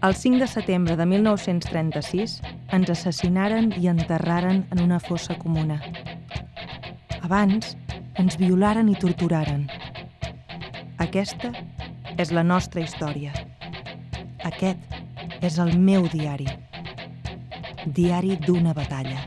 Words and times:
El 0.00 0.14
5 0.14 0.38
de 0.38 0.46
setembre 0.46 0.94
de 0.94 1.04
1936 1.10 2.36
ens 2.76 2.90
assassinaren 2.92 3.72
i 3.82 3.88
enterraren 3.90 4.60
en 4.70 4.82
una 4.84 5.00
fossa 5.02 5.34
comuna. 5.34 5.80
Abans 7.26 7.72
ens 8.14 8.36
violaren 8.38 8.92
i 8.92 8.94
torturaren. 8.94 9.64
Aquesta 11.02 11.50
és 12.14 12.30
la 12.30 12.44
nostra 12.46 12.84
història. 12.84 13.34
Aquest 14.46 15.42
és 15.42 15.58
el 15.58 15.74
meu 15.82 16.06
diari. 16.14 16.46
Diari 17.98 18.38
d'una 18.46 18.78
batalla. 18.78 19.26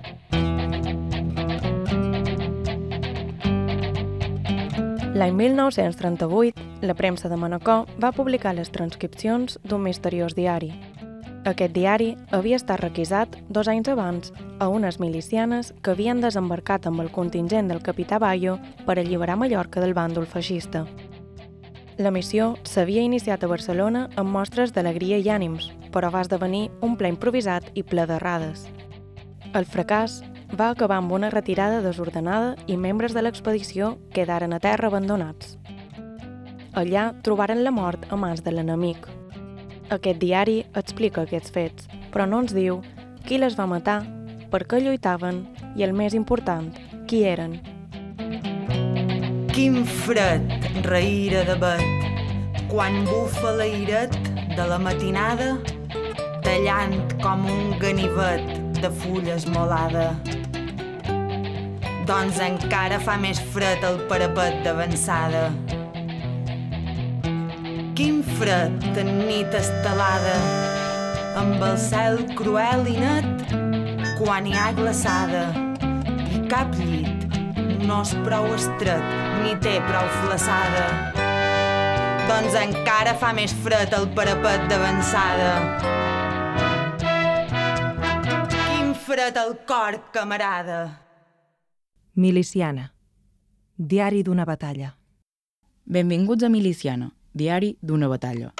L'any 5.19 5.35
1938, 5.35 6.60
la 6.81 6.95
premsa 6.95 7.29
de 7.29 7.37
Manacor 7.37 7.85
va 8.01 8.11
publicar 8.11 8.55
les 8.57 8.71
transcripcions 8.71 9.59
d'un 9.63 9.83
misteriós 9.85 10.35
diari. 10.35 10.71
Aquest 11.45 11.73
diari 11.73 12.15
havia 12.29 12.57
estat 12.59 12.81
requisat 12.81 13.37
dos 13.49 13.67
anys 13.67 13.89
abans 13.89 14.33
a 14.59 14.67
unes 14.69 14.99
milicianes 14.99 15.73
que 15.81 15.93
havien 15.95 16.21
desembarcat 16.21 16.85
amb 16.85 17.01
el 17.01 17.09
contingent 17.09 17.69
del 17.69 17.81
capità 17.81 18.19
Bayo 18.19 18.59
per 18.85 18.99
alliberar 18.99 19.37
Mallorca 19.37 19.81
del 19.81 19.95
bàndol 19.97 20.27
feixista. 20.29 20.85
La 21.97 22.11
missió 22.11 22.55
s'havia 22.63 23.01
iniciat 23.01 23.43
a 23.43 23.49
Barcelona 23.49 24.07
amb 24.15 24.29
mostres 24.33 24.73
d'alegria 24.73 25.17
i 25.17 25.29
ànims, 25.29 25.71
però 25.93 26.09
va 26.13 26.21
esdevenir 26.21 26.69
un 26.81 26.95
ple 26.97 27.09
improvisat 27.09 27.71
i 27.73 27.83
ple 27.83 28.05
d'errades. 28.09 28.67
El 29.53 29.65
fracàs 29.65 30.21
va 30.57 30.69
acabar 30.69 30.97
amb 30.97 31.11
una 31.11 31.29
retirada 31.29 31.81
desordenada 31.81 32.55
i 32.67 32.77
membres 32.77 33.13
de 33.13 33.21
l'expedició 33.21 33.97
quedaren 34.13 34.53
a 34.53 34.59
terra 34.59 34.87
abandonats. 34.87 35.60
Allà 36.73 37.09
trobaren 37.23 37.65
la 37.65 37.71
mort 37.75 38.05
a 38.09 38.15
mans 38.15 38.43
de 38.45 38.51
l'enemic. 38.53 39.07
Aquest 39.91 40.21
diari 40.21 40.61
explica 40.79 41.25
aquests 41.25 41.51
fets, 41.51 41.87
però 42.13 42.23
no 42.23 42.39
ens 42.43 42.53
diu 42.55 42.79
qui 43.27 43.39
les 43.41 43.57
va 43.59 43.67
matar, 43.67 43.99
per 44.51 44.63
què 44.63 44.79
lluitaven 44.79 45.41
i, 45.75 45.83
el 45.83 45.91
més 45.91 46.15
important, 46.15 46.69
qui 47.11 47.25
eren. 47.27 47.57
Quin 49.51 49.81
fred 50.05 50.47
reïra 50.87 51.43
de 51.49 51.57
vet 51.59 52.67
quan 52.71 53.01
bufa 53.03 53.51
l'airet 53.59 54.15
de 54.55 54.67
la 54.67 54.79
matinada 54.79 55.57
tallant 56.45 56.95
com 57.21 57.43
un 57.51 57.75
ganivet 57.83 58.47
de 58.79 58.93
fulla 59.03 59.35
esmolada. 59.35 60.07
Doncs 62.07 62.39
encara 62.43 62.97
fa 63.03 63.19
més 63.19 63.43
fred 63.53 63.83
el 63.87 64.01
parapet 64.09 64.63
d'avançada. 64.65 65.49
Fred 68.41 68.73
de 68.95 69.03
nit 69.05 69.53
estelada, 69.53 70.31
amb 71.37 71.61
el 71.61 71.75
cel 71.77 72.15
cruel 72.33 72.87
i 72.89 72.95
net, 72.97 73.51
quan 74.17 74.47
hi 74.49 74.55
ha 74.57 74.71
glaçada, 74.73 75.43
i 76.33 76.41
cap 76.49 76.73
llit 76.79 77.27
no 77.85 77.99
és 78.01 78.15
prou 78.25 78.47
estret 78.55 79.05
ni 79.43 79.53
té 79.61 79.75
prou 79.85 80.09
flaçada. 80.23 80.87
Doncs 82.31 82.57
encara 82.63 83.13
fa 83.21 83.29
més 83.37 83.53
fred 83.61 83.93
el 83.99 84.09
parapet 84.17 84.65
d'avançada. 84.73 85.53
Quin 88.57 88.91
fred 89.05 89.37
al 89.37 89.53
cor, 89.69 90.01
camarada. 90.17 90.81
Miliciana. 92.17 92.89
Diari 93.77 94.25
d'una 94.25 94.49
batalla. 94.49 94.95
Benvinguts 95.85 96.49
a 96.49 96.49
Miliciana, 96.49 97.13
diari 97.33 97.75
d'una 97.81 98.09
batalla. 98.11 98.51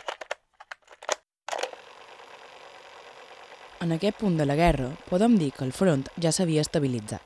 En 3.81 3.91
aquest 3.91 4.19
punt 4.21 4.37
de 4.37 4.45
la 4.45 4.55
guerra, 4.55 4.91
podem 5.09 5.39
dir 5.39 5.49
que 5.55 5.65
el 5.65 5.73
front 5.73 6.05
ja 6.21 6.31
s'havia 6.31 6.61
estabilitzat. 6.61 7.23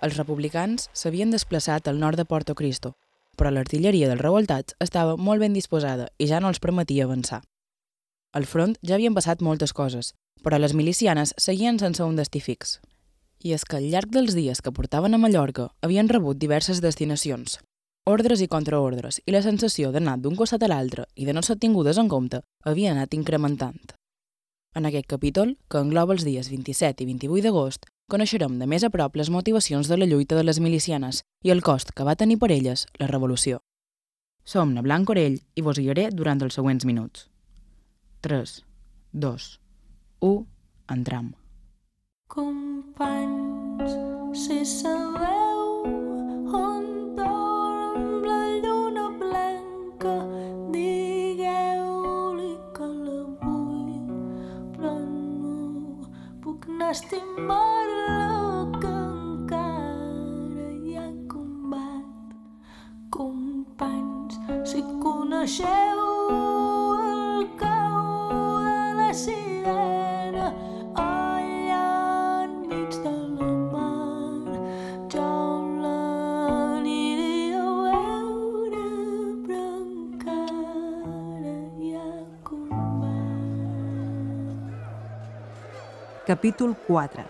Els 0.00 0.16
republicans 0.16 0.88
s'havien 0.96 1.30
desplaçat 1.30 1.88
al 1.88 2.00
nord 2.00 2.16
de 2.16 2.24
Porto 2.24 2.54
Cristo, 2.56 2.94
però 3.36 3.52
l'artilleria 3.52 4.08
dels 4.08 4.22
revoltats 4.24 4.74
estava 4.80 5.18
molt 5.20 5.44
ben 5.44 5.52
disposada 5.52 6.08
i 6.18 6.26
ja 6.32 6.40
no 6.40 6.48
els 6.48 6.60
permetia 6.64 7.04
avançar. 7.04 7.42
Al 8.32 8.46
front 8.46 8.76
ja 8.80 8.96
havien 8.96 9.14
passat 9.14 9.42
moltes 9.44 9.74
coses, 9.76 10.14
però 10.42 10.58
les 10.58 10.72
milicianes 10.72 11.34
seguien 11.36 11.78
sense 11.78 12.04
un 12.04 12.16
destí 12.16 12.40
fix. 12.40 12.78
I 13.44 13.52
és 13.56 13.64
que 13.64 13.76
al 13.76 13.88
llarg 13.92 14.12
dels 14.12 14.32
dies 14.36 14.60
que 14.64 14.72
portaven 14.72 15.14
a 15.14 15.20
Mallorca 15.20 15.70
havien 15.84 16.08
rebut 16.08 16.40
diverses 16.40 16.80
destinacions, 16.80 17.58
ordres 18.10 18.42
i 18.42 18.48
contraordres, 18.50 19.20
i 19.26 19.32
la 19.32 19.42
sensació 19.42 19.92
d'anar 19.94 20.18
d'un 20.18 20.36
costat 20.36 20.62
a 20.66 20.68
l'altre 20.68 21.06
i 21.14 21.24
de 21.28 21.34
no 21.36 21.42
ser 21.46 21.56
tingudes 21.62 21.98
en 21.98 22.10
compte 22.10 22.42
havia 22.66 22.92
anat 22.92 23.14
incrementant. 23.14 23.80
En 24.74 24.86
aquest 24.86 25.08
capítol, 25.10 25.56
que 25.68 25.80
engloba 25.82 26.14
els 26.14 26.26
dies 26.26 26.50
27 26.50 27.02
i 27.02 27.08
28 27.08 27.42
d'agost, 27.46 27.88
coneixerem 28.10 28.58
de 28.58 28.68
més 28.70 28.84
a 28.86 28.90
prop 28.90 29.16
les 29.18 29.30
motivacions 29.30 29.88
de 29.90 29.98
la 29.98 30.06
lluita 30.06 30.38
de 30.38 30.44
les 30.44 30.60
milicianes 30.62 31.22
i 31.46 31.50
el 31.54 31.62
cost 31.62 31.90
que 31.94 32.06
va 32.06 32.18
tenir 32.18 32.38
per 32.38 32.52
elles 32.54 32.86
la 32.98 33.10
revolució. 33.10 33.58
Som 34.44 34.74
na 34.74 34.82
Blanc 34.86 35.10
Orell 35.10 35.40
i 35.54 35.66
vos 35.66 35.78
guiaré 35.78 36.08
durant 36.14 36.42
els 36.42 36.54
següents 36.58 36.86
minuts. 36.86 37.28
3, 38.26 38.56
2, 39.26 39.50
1, 40.20 40.46
entram. 40.96 41.34
Companys, 42.30 43.94
si 44.38 44.64
sabeu 44.64 45.49
Capítol 86.40 86.74
4. 86.86 87.22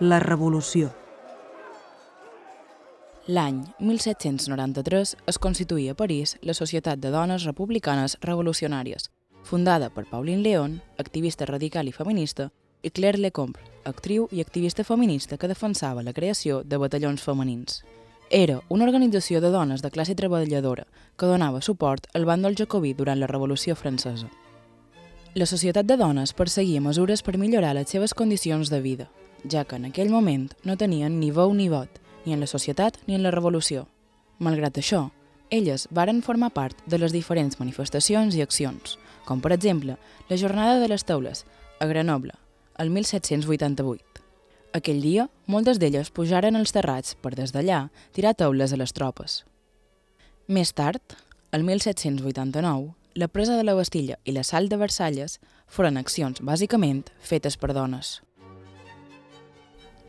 La 0.00 0.18
revolució. 0.18 0.88
L'any 3.28 3.60
1793 3.78 5.12
es 5.30 5.38
constituïa 5.38 5.94
a 5.94 5.98
París 6.00 6.32
la 6.42 6.56
Societat 6.58 6.98
de 6.98 7.12
Dones 7.14 7.46
Republicanes 7.46 8.16
Revolucionàries, 8.26 9.12
fundada 9.46 9.92
per 9.94 10.08
Pauline 10.10 10.42
Leon, 10.42 10.80
activista 10.98 11.46
radical 11.46 11.86
i 11.86 11.94
feminista, 11.94 12.48
i 12.82 12.90
Claire 12.90 13.22
Lecombre, 13.22 13.62
actriu 13.84 14.26
i 14.32 14.42
activista 14.42 14.82
feminista 14.82 15.38
que 15.38 15.46
defensava 15.46 16.02
la 16.02 16.18
creació 16.18 16.64
de 16.64 16.82
batallons 16.82 17.22
femenins. 17.22 17.84
Era 18.28 18.58
una 18.68 18.90
organització 18.90 19.38
de 19.38 19.54
dones 19.54 19.86
de 19.86 19.94
classe 19.94 20.18
treballadora 20.18 20.88
que 21.14 21.30
donava 21.30 21.62
suport 21.62 22.10
al 22.12 22.26
bàndol 22.26 22.58
jacobí 22.58 22.90
durant 22.92 23.22
la 23.22 23.30
Revolució 23.30 23.78
Francesa. 23.78 24.26
La 25.34 25.46
Societat 25.46 25.86
de 25.88 25.96
Dones 25.96 26.34
perseguia 26.36 26.80
mesures 26.84 27.22
per 27.24 27.38
millorar 27.40 27.70
les 27.72 27.88
seves 27.88 28.12
condicions 28.12 28.68
de 28.68 28.82
vida, 28.84 29.06
ja 29.48 29.62
que 29.64 29.78
en 29.80 29.86
aquell 29.88 30.10
moment 30.12 30.50
no 30.68 30.76
tenien 30.76 31.16
ni 31.22 31.30
veu 31.32 31.54
ni 31.56 31.70
vot, 31.72 31.88
ni 32.26 32.34
en 32.34 32.44
la 32.44 32.48
societat 32.50 32.98
ni 33.06 33.16
en 33.16 33.24
la 33.24 33.32
revolució. 33.32 33.86
Malgrat 34.44 34.76
això, 34.76 35.06
elles 35.48 35.86
varen 35.88 36.20
formar 36.20 36.52
part 36.52 36.76
de 36.84 37.00
les 37.00 37.16
diferents 37.16 37.56
manifestacions 37.56 38.36
i 38.36 38.44
accions, 38.44 38.98
com 39.24 39.40
per 39.40 39.54
exemple 39.56 39.96
la 40.28 40.36
Jornada 40.36 40.78
de 40.84 40.92
les 40.92 41.08
Teules, 41.08 41.46
a 41.80 41.88
Grenoble, 41.88 42.36
el 42.76 42.92
1788. 42.92 44.04
Aquell 44.76 45.00
dia, 45.00 45.30
moltes 45.46 45.80
d'elles 45.80 46.12
pujaren 46.12 46.60
als 46.60 46.76
terrats 46.76 47.16
per 47.16 47.32
des 47.32 47.56
d'allà 47.56 47.86
tirar 48.12 48.36
teules 48.36 48.76
a 48.76 48.76
les 48.76 48.92
tropes. 48.92 49.46
Més 50.44 50.76
tard, 50.76 51.00
el 51.56 51.64
1789, 51.64 52.92
la 53.14 53.28
presa 53.28 53.56
de 53.56 53.64
la 53.64 53.74
Bastilla 53.74 54.16
i 54.24 54.32
l'assalt 54.32 54.70
de 54.70 54.78
Versalles 54.80 55.38
foren 55.66 55.98
accions 56.00 56.40
bàsicament 56.40 57.04
fetes 57.20 57.56
per 57.56 57.72
dones. 57.76 58.20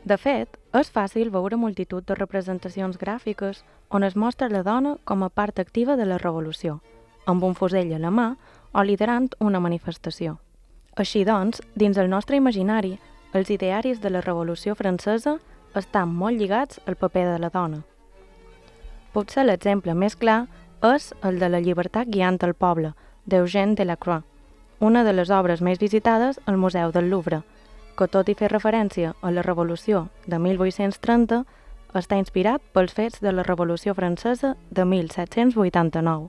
De 0.04 0.16
fet, 0.20 0.58
és 0.76 0.90
fàcil 0.92 1.30
veure 1.32 1.56
multitud 1.56 2.04
de 2.04 2.16
representacions 2.16 2.98
gràfiques 3.00 3.62
on 3.88 4.04
es 4.04 4.16
mostra 4.16 4.50
la 4.52 4.62
dona 4.62 4.96
com 5.04 5.22
a 5.22 5.30
part 5.30 5.58
activa 5.58 5.96
de 5.96 6.04
la 6.04 6.18
revolució, 6.18 6.80
amb 7.26 7.44
un 7.44 7.54
fusell 7.54 7.92
a 7.94 8.00
la 8.00 8.10
mà 8.10 8.34
o 8.72 8.82
liderant 8.82 9.30
una 9.40 9.60
manifestació. 9.60 10.36
Així 10.96 11.24
doncs, 11.24 11.62
dins 11.74 11.96
el 11.98 12.10
nostre 12.10 12.36
imaginari, 12.36 12.98
els 13.32 13.50
idearis 13.50 14.00
de 14.00 14.10
la 14.10 14.20
Revolució 14.20 14.76
Francesa 14.78 15.38
estan 15.74 16.12
molt 16.14 16.38
lligats 16.38 16.78
al 16.86 16.94
paper 16.94 17.24
de 17.32 17.38
la 17.42 17.50
dona. 17.50 17.80
Potser 19.14 19.44
l'exemple 19.44 19.94
més 19.94 20.14
clar 20.14 20.44
és 20.92 21.12
el 21.22 21.38
de 21.40 21.48
la 21.48 21.60
llibertat 21.64 22.08
guiant 22.12 22.38
el 22.44 22.54
poble, 22.54 22.92
d'Eugène 23.24 23.74
Delacroix, 23.74 24.22
una 24.80 25.04
de 25.04 25.12
les 25.14 25.30
obres 25.30 25.62
més 25.62 25.78
visitades 25.78 26.40
al 26.44 26.58
Museu 26.60 26.92
del 26.92 27.08
Louvre, 27.08 27.42
que 27.96 28.08
tot 28.08 28.28
i 28.28 28.34
fer 28.34 28.50
referència 28.52 29.14
a 29.22 29.30
la 29.30 29.42
Revolució 29.46 30.08
de 30.26 30.38
1830, 30.38 31.44
està 31.94 32.18
inspirat 32.18 32.62
pels 32.74 32.92
fets 32.92 33.22
de 33.22 33.32
la 33.32 33.44
Revolució 33.46 33.94
Francesa 33.94 34.56
de 34.70 34.84
1789. 34.84 36.28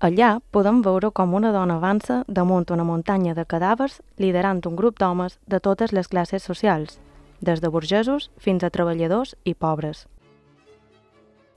Allà 0.00 0.30
podem 0.50 0.80
veure 0.82 1.10
com 1.14 1.36
una 1.38 1.52
dona 1.52 1.76
avança 1.78 2.24
damunt 2.26 2.66
una 2.74 2.84
muntanya 2.84 3.34
de 3.34 3.44
cadàvers 3.44 4.00
liderant 4.18 4.60
un 4.66 4.76
grup 4.76 4.98
d'homes 4.98 5.38
de 5.46 5.60
totes 5.60 5.92
les 5.92 6.08
classes 6.08 6.42
socials, 6.42 6.98
des 7.40 7.60
de 7.60 7.68
burgesos 7.68 8.30
fins 8.38 8.64
a 8.64 8.70
treballadors 8.70 9.36
i 9.44 9.54
pobres. 9.54 10.06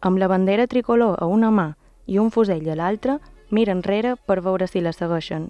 Amb 0.07 0.21
la 0.21 0.27
bandera 0.31 0.69
tricolor 0.71 1.17
a 1.19 1.25
una 1.27 1.49
mà 1.51 1.65
i 2.07 2.15
un 2.21 2.29
fusell 2.31 2.67
a 2.71 2.75
l'altra, 2.79 3.17
mira 3.51 3.73
enrere 3.75 4.13
per 4.15 4.37
veure 4.39 4.67
si 4.71 4.79
la 4.79 4.93
segueixen. 4.95 5.49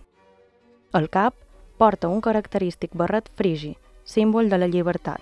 El 0.98 1.12
cap 1.13 1.36
porta 1.77 2.09
un 2.09 2.24
característic 2.25 2.95
barret 2.98 3.30
frigi, 3.38 3.75
símbol 4.01 4.50
de 4.50 4.57
la 4.57 4.69
llibertat. 4.71 5.21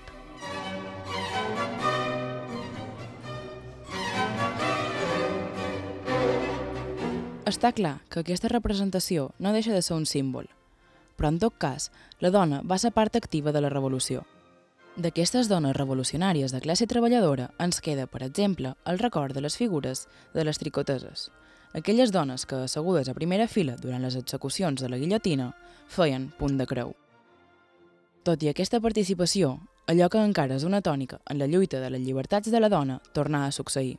Està 7.44 7.74
clar 7.76 7.98
que 8.08 8.24
aquesta 8.24 8.54
representació 8.56 9.34
no 9.38 9.52
deixa 9.52 9.76
de 9.76 9.84
ser 9.84 10.00
un 10.00 10.08
símbol, 10.08 10.48
però 11.20 11.34
en 11.34 11.42
tot 11.44 11.60
cas, 11.60 11.92
la 12.24 12.32
dona 12.32 12.64
va 12.64 12.80
ser 12.80 12.96
part 12.96 13.20
activa 13.20 13.52
de 13.52 13.68
la 13.68 13.74
revolució. 13.76 14.24
D'aquestes 14.96 15.50
dones 15.52 15.76
revolucionàries 15.76 16.54
de 16.56 16.62
classe 16.64 16.86
treballadora 16.88 17.50
ens 17.60 17.82
queda, 17.84 18.06
per 18.08 18.22
exemple, 18.24 18.78
el 18.88 19.00
record 19.02 19.36
de 19.36 19.42
les 19.44 19.58
figures 19.60 20.06
de 20.34 20.46
les 20.48 20.56
tricoteses, 20.58 21.32
aquelles 21.76 22.14
dones 22.16 22.46
que, 22.48 22.62
assegudes 22.64 23.10
a 23.12 23.18
primera 23.18 23.50
fila 23.52 23.76
durant 23.76 24.00
les 24.08 24.16
execucions 24.16 24.80
de 24.80 24.88
la 24.88 24.98
guillotina, 25.02 25.50
feien 25.92 26.30
punt 26.40 26.56
de 26.56 26.70
creu. 26.70 26.96
Tot 28.24 28.48
i 28.48 28.54
aquesta 28.54 28.80
participació, 28.80 29.58
allò 29.92 30.08
que 30.08 30.24
encara 30.24 30.56
és 30.56 30.64
una 30.64 30.80
tònica 30.82 31.20
en 31.28 31.44
la 31.44 31.52
lluita 31.52 31.84
de 31.84 31.92
les 31.92 32.02
llibertats 32.02 32.48
de 32.48 32.64
la 32.64 32.72
dona 32.72 33.02
tornà 33.12 33.46
a 33.46 33.52
succeir. 33.52 33.98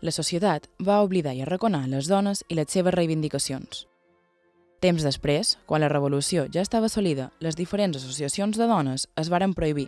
La 0.00 0.10
societat 0.10 0.72
va 0.80 1.02
oblidar 1.04 1.36
i 1.36 1.44
arraconar 1.44 1.84
les 1.86 2.08
dones 2.08 2.46
i 2.48 2.56
les 2.56 2.72
seves 2.72 2.96
reivindicacions. 2.96 3.86
Temps 4.82 5.04
després, 5.06 5.52
quan 5.70 5.78
la 5.78 5.88
revolució 5.92 6.48
ja 6.50 6.62
estava 6.64 6.88
assolida, 6.90 7.28
les 7.38 7.54
diferents 7.54 7.94
associacions 8.00 8.56
de 8.58 8.66
dones 8.66 9.04
es 9.14 9.28
varen 9.30 9.52
prohibir 9.54 9.86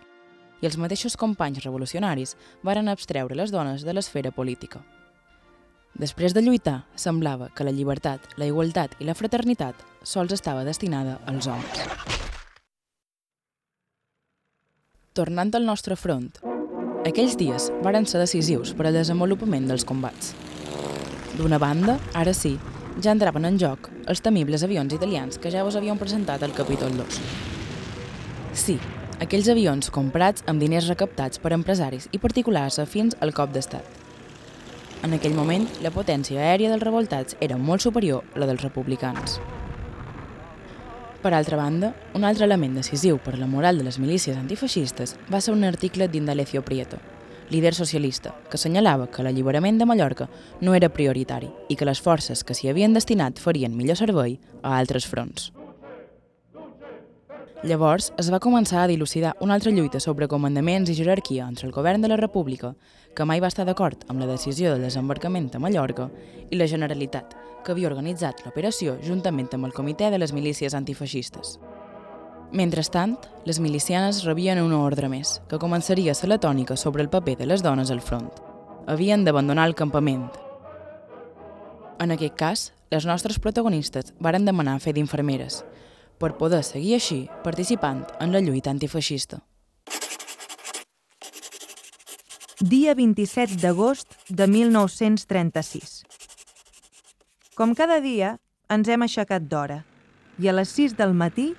i 0.63 0.69
els 0.69 0.77
mateixos 0.79 1.17
companys 1.19 1.65
revolucionaris 1.65 2.37
varen 2.63 2.87
abstreure 2.89 3.35
les 3.35 3.51
dones 3.51 3.83
de 3.83 3.91
l'esfera 3.91 4.31
política. 4.31 4.85
Després 5.99 6.35
de 6.35 6.45
lluitar, 6.47 6.85
semblava 6.95 7.49
que 7.51 7.67
la 7.67 7.73
llibertat, 7.75 8.23
la 8.39 8.47
igualtat 8.47 8.95
i 9.03 9.09
la 9.09 9.17
fraternitat 9.19 9.83
sols 10.07 10.31
estava 10.37 10.63
destinada 10.63 11.19
als 11.27 11.51
homes. 11.51 11.83
Tornant 15.15 15.51
al 15.59 15.67
nostre 15.67 15.99
front, 15.99 16.31
aquells 17.03 17.35
dies 17.39 17.67
varen 17.83 18.07
ser 18.07 18.23
decisius 18.23 18.77
per 18.79 18.87
al 18.87 19.01
desenvolupament 19.03 19.67
dels 19.67 19.87
combats. 19.87 20.37
D'una 21.35 21.59
banda, 21.59 21.99
ara 22.15 22.31
sí, 22.35 22.55
ja 23.03 23.13
entraven 23.13 23.47
en 23.49 23.57
joc 23.59 23.89
els 24.07 24.23
temibles 24.23 24.63
avions 24.63 24.93
italians 24.95 25.39
que 25.41 25.51
ja 25.51 25.65
us 25.67 25.77
havíem 25.79 25.99
presentat 25.99 26.43
al 26.43 26.55
capítol 26.55 26.95
2. 26.99 27.19
Sí, 28.55 28.77
aquells 29.25 29.49
avions 29.51 29.91
comprats 29.91 30.45
amb 30.51 30.63
diners 30.63 30.87
recaptats 30.91 31.43
per 31.43 31.55
empresaris 31.57 32.07
i 32.13 32.21
particulars 32.23 32.79
afins 32.79 33.17
al 33.21 33.35
cop 33.35 33.53
d'estat. 33.55 33.83
En 35.05 35.13
aquell 35.13 35.35
moment, 35.37 35.67
la 35.85 35.93
potència 35.93 36.41
aèria 36.41 36.71
dels 36.73 36.85
revoltats 36.85 37.37
era 37.45 37.59
molt 37.59 37.83
superior 37.85 38.23
a 38.35 38.41
la 38.41 38.49
dels 38.49 38.63
republicans. 38.65 39.41
Per 41.25 41.33
altra 41.33 41.57
banda, 41.57 41.95
un 42.15 42.25
altre 42.25 42.45
element 42.45 42.77
decisiu 42.77 43.19
per 43.19 43.39
la 43.41 43.49
moral 43.49 43.81
de 43.81 43.85
les 43.89 43.99
milícies 43.99 44.37
antifeixistes 44.37 45.17
va 45.33 45.41
ser 45.41 45.57
un 45.57 45.65
article 45.65 46.09
d'Indalecio 46.09 46.63
Prieto, 46.63 47.01
líder 47.51 47.75
socialista, 47.75 48.35
que 48.51 48.57
assenyalava 48.57 49.09
que 49.11 49.23
l'alliberament 49.23 49.79
de 49.79 49.87
Mallorca 49.87 50.29
no 50.61 50.75
era 50.75 50.93
prioritari 50.93 51.51
i 51.69 51.77
que 51.77 51.89
les 51.89 52.01
forces 52.01 52.45
que 52.45 52.55
s'hi 52.55 52.71
havien 52.71 52.95
destinat 52.95 53.43
farien 53.43 53.77
millor 53.77 54.01
servei 54.01 54.39
a 54.63 54.79
altres 54.79 55.07
fronts. 55.07 55.53
Llavors 57.65 58.11
es 58.21 58.27
va 58.29 58.43
començar 58.45 58.83
a 58.83 58.89
dilucidar 58.91 59.31
una 59.41 59.55
altra 59.55 59.71
lluita 59.73 60.01
sobre 60.01 60.29
comandaments 60.29 60.91
i 60.93 60.97
jerarquia 60.99 61.47
entre 61.49 61.65
el 61.67 61.73
govern 61.73 62.03
de 62.03 62.11
la 62.13 62.19
República, 62.21 62.75
que 63.17 63.25
mai 63.25 63.41
va 63.41 63.49
estar 63.49 63.65
d'acord 63.65 64.05
amb 64.13 64.21
la 64.21 64.29
decisió 64.29 64.73
del 64.73 64.85
desembarcament 64.85 65.49
a 65.55 65.63
Mallorca, 65.65 66.11
i 66.51 66.59
la 66.61 66.69
Generalitat, 66.69 67.33
que 67.65 67.73
havia 67.73 67.89
organitzat 67.89 68.45
l'operació 68.45 68.99
juntament 69.01 69.49
amb 69.57 69.65
el 69.65 69.73
Comitè 69.73 70.11
de 70.13 70.21
les 70.21 70.37
Milícies 70.37 70.77
Antifeixistes. 70.77 71.57
Mentrestant, 72.53 73.17
les 73.45 73.59
milicianes 73.61 74.23
rebien 74.25 74.61
una 74.63 74.81
ordre 74.85 75.09
més, 75.09 75.41
que 75.49 75.59
començaria 75.59 76.13
a 76.13 76.19
ser 76.19 76.29
la 76.29 76.39
tònica 76.39 76.77
sobre 76.77 77.03
el 77.03 77.11
paper 77.11 77.37
de 77.41 77.47
les 77.47 77.63
dones 77.63 77.91
al 77.91 78.01
front. 78.01 78.31
Havien 78.87 79.25
d'abandonar 79.25 79.67
el 79.67 79.75
campament. 79.75 80.29
En 81.99 82.13
aquest 82.13 82.37
cas, 82.37 82.73
les 82.91 83.07
nostres 83.07 83.39
protagonistes 83.39 84.13
varen 84.21 84.45
demanar 84.45 84.79
fer 84.81 84.93
d'infermeres, 84.95 85.65
per 86.19 86.37
poder 86.39 86.63
seguir 86.63 86.95
així 86.99 87.25
participant 87.43 88.05
en 88.21 88.33
la 88.33 88.43
lluita 88.45 88.71
antifeixista. 88.71 89.41
Dia 92.61 92.95
27 92.95 93.59
d'agost 93.61 94.15
de 94.29 94.47
1936. 94.47 96.05
Com 97.55 97.75
cada 97.75 98.01
dia, 98.01 98.37
ens 98.71 98.89
hem 98.89 99.03
aixecat 99.05 99.45
d'hora 99.51 99.83
i 100.41 100.49
a 100.49 100.55
les 100.55 100.71
6 100.73 100.97
del 100.99 101.13
matí 101.15 101.53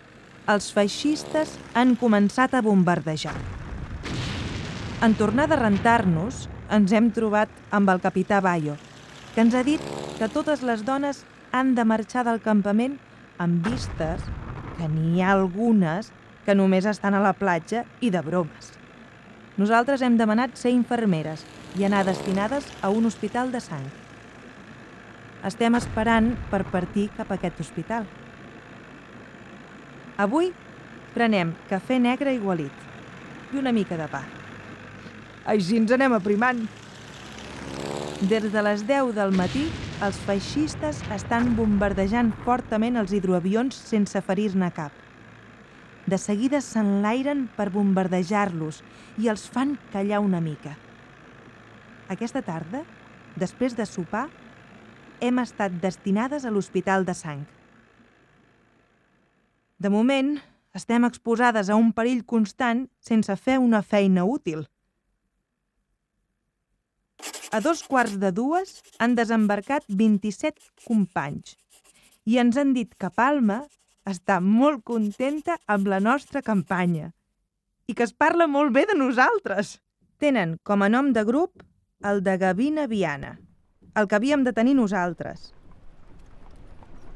els 0.46 0.68
feixistes 0.74 1.56
han 1.74 1.96
començat 1.98 2.54
a 2.54 2.62
bombardejar. 2.62 3.34
En 5.06 5.16
tornar 5.18 5.48
de 5.50 5.58
rentar-nos, 5.58 6.46
ens 6.70 6.94
hem 6.94 7.10
trobat 7.14 7.50
amb 7.74 7.90
el 7.90 8.02
capità 8.02 8.42
Bayo, 8.42 8.76
que 9.34 9.42
ens 9.42 9.56
ha 9.58 9.64
dit 9.66 9.82
que 10.20 10.30
totes 10.30 10.62
les 10.62 10.86
dones 10.86 11.24
han 11.52 11.74
de 11.76 11.86
marxar 11.86 12.24
del 12.28 12.42
campament 12.46 12.98
amb 13.42 13.66
vistes 13.66 14.22
que 14.78 14.88
n'hi 14.92 15.22
ha 15.22 15.34
algunes 15.34 16.12
que 16.46 16.56
només 16.56 16.86
estan 16.86 17.18
a 17.18 17.24
la 17.24 17.34
platja 17.34 17.84
i 18.02 18.12
de 18.14 18.22
bromes. 18.22 18.74
Nosaltres 19.58 20.04
hem 20.06 20.18
demanat 20.20 20.58
ser 20.60 20.74
infermeres 20.76 21.46
i 21.76 21.86
anar 21.88 22.04
destinades 22.06 22.68
a 22.82 22.92
un 22.94 23.08
hospital 23.10 23.52
de 23.52 23.64
sang. 23.64 23.88
Estem 25.46 25.78
esperant 25.80 26.34
per 26.52 26.64
partir 26.70 27.10
cap 27.18 27.32
a 27.32 27.40
aquest 27.40 27.60
hospital. 27.64 28.06
Avui 30.16 30.54
prenem 31.12 31.50
cafè 31.68 31.98
negre 32.00 32.32
igualit 32.36 33.52
i 33.52 33.58
una 33.60 33.74
mica 33.76 33.98
de 34.00 34.06
pa. 34.08 34.22
Així 35.52 35.76
ens 35.76 35.92
anem 35.92 36.14
aprimant. 36.16 36.62
Des 38.30 38.46
de 38.54 38.62
les 38.64 38.86
10 38.88 39.12
del 39.18 39.36
matí, 39.36 39.66
els 40.06 40.16
feixistes 40.24 41.02
estan 41.12 41.52
bombardejant 41.58 42.32
fortament 42.46 42.96
els 43.02 43.12
hidroavions 43.12 43.76
sense 43.76 44.22
ferir-ne 44.24 44.70
cap. 44.76 44.94
De 46.08 46.18
seguida 46.22 46.62
s'enlairen 46.64 47.50
per 47.58 47.68
bombardejar-los 47.74 48.80
i 49.20 49.28
els 49.28 49.44
fan 49.52 49.76
callar 49.92 50.22
una 50.24 50.40
mica. 50.40 50.78
Aquesta 52.08 52.40
tarda, 52.46 52.86
després 53.36 53.76
de 53.76 53.84
sopar, 53.90 54.30
hem 55.20 55.44
estat 55.44 55.76
destinades 55.84 56.46
a 56.46 56.54
l'Hospital 56.56 57.04
de 57.04 57.18
Sang. 57.18 57.44
De 59.78 59.90
moment, 59.92 60.38
estem 60.76 61.04
exposades 61.08 61.70
a 61.70 61.76
un 61.76 61.92
perill 61.96 62.24
constant 62.24 62.86
sense 63.04 63.36
fer 63.36 63.58
una 63.60 63.82
feina 63.84 64.24
útil. 64.24 64.66
A 67.52 67.62
dos 67.64 67.84
quarts 67.88 68.18
de 68.20 68.32
dues 68.36 68.82
han 69.00 69.16
desembarcat 69.16 69.86
27 69.88 70.88
companys 70.88 71.56
i 72.26 72.40
ens 72.42 72.58
han 72.58 72.74
dit 72.76 72.92
que 73.00 73.12
Palma 73.12 73.62
està 74.10 74.40
molt 74.44 74.84
contenta 74.84 75.58
amb 75.72 75.88
la 75.92 76.02
nostra 76.04 76.42
campanya 76.42 77.12
i 77.88 77.94
que 77.94 78.06
es 78.08 78.14
parla 78.14 78.48
molt 78.48 78.74
bé 78.74 78.86
de 78.90 78.98
nosaltres. 78.98 79.80
Tenen 80.20 80.58
com 80.64 80.82
a 80.82 80.90
nom 80.90 81.12
de 81.14 81.24
grup 81.28 81.64
el 82.04 82.24
de 82.24 82.38
Gavina 82.38 82.88
Viana, 82.88 83.36
el 83.96 84.08
que 84.08 84.18
havíem 84.18 84.44
de 84.44 84.54
tenir 84.54 84.76
nosaltres. 84.76 85.52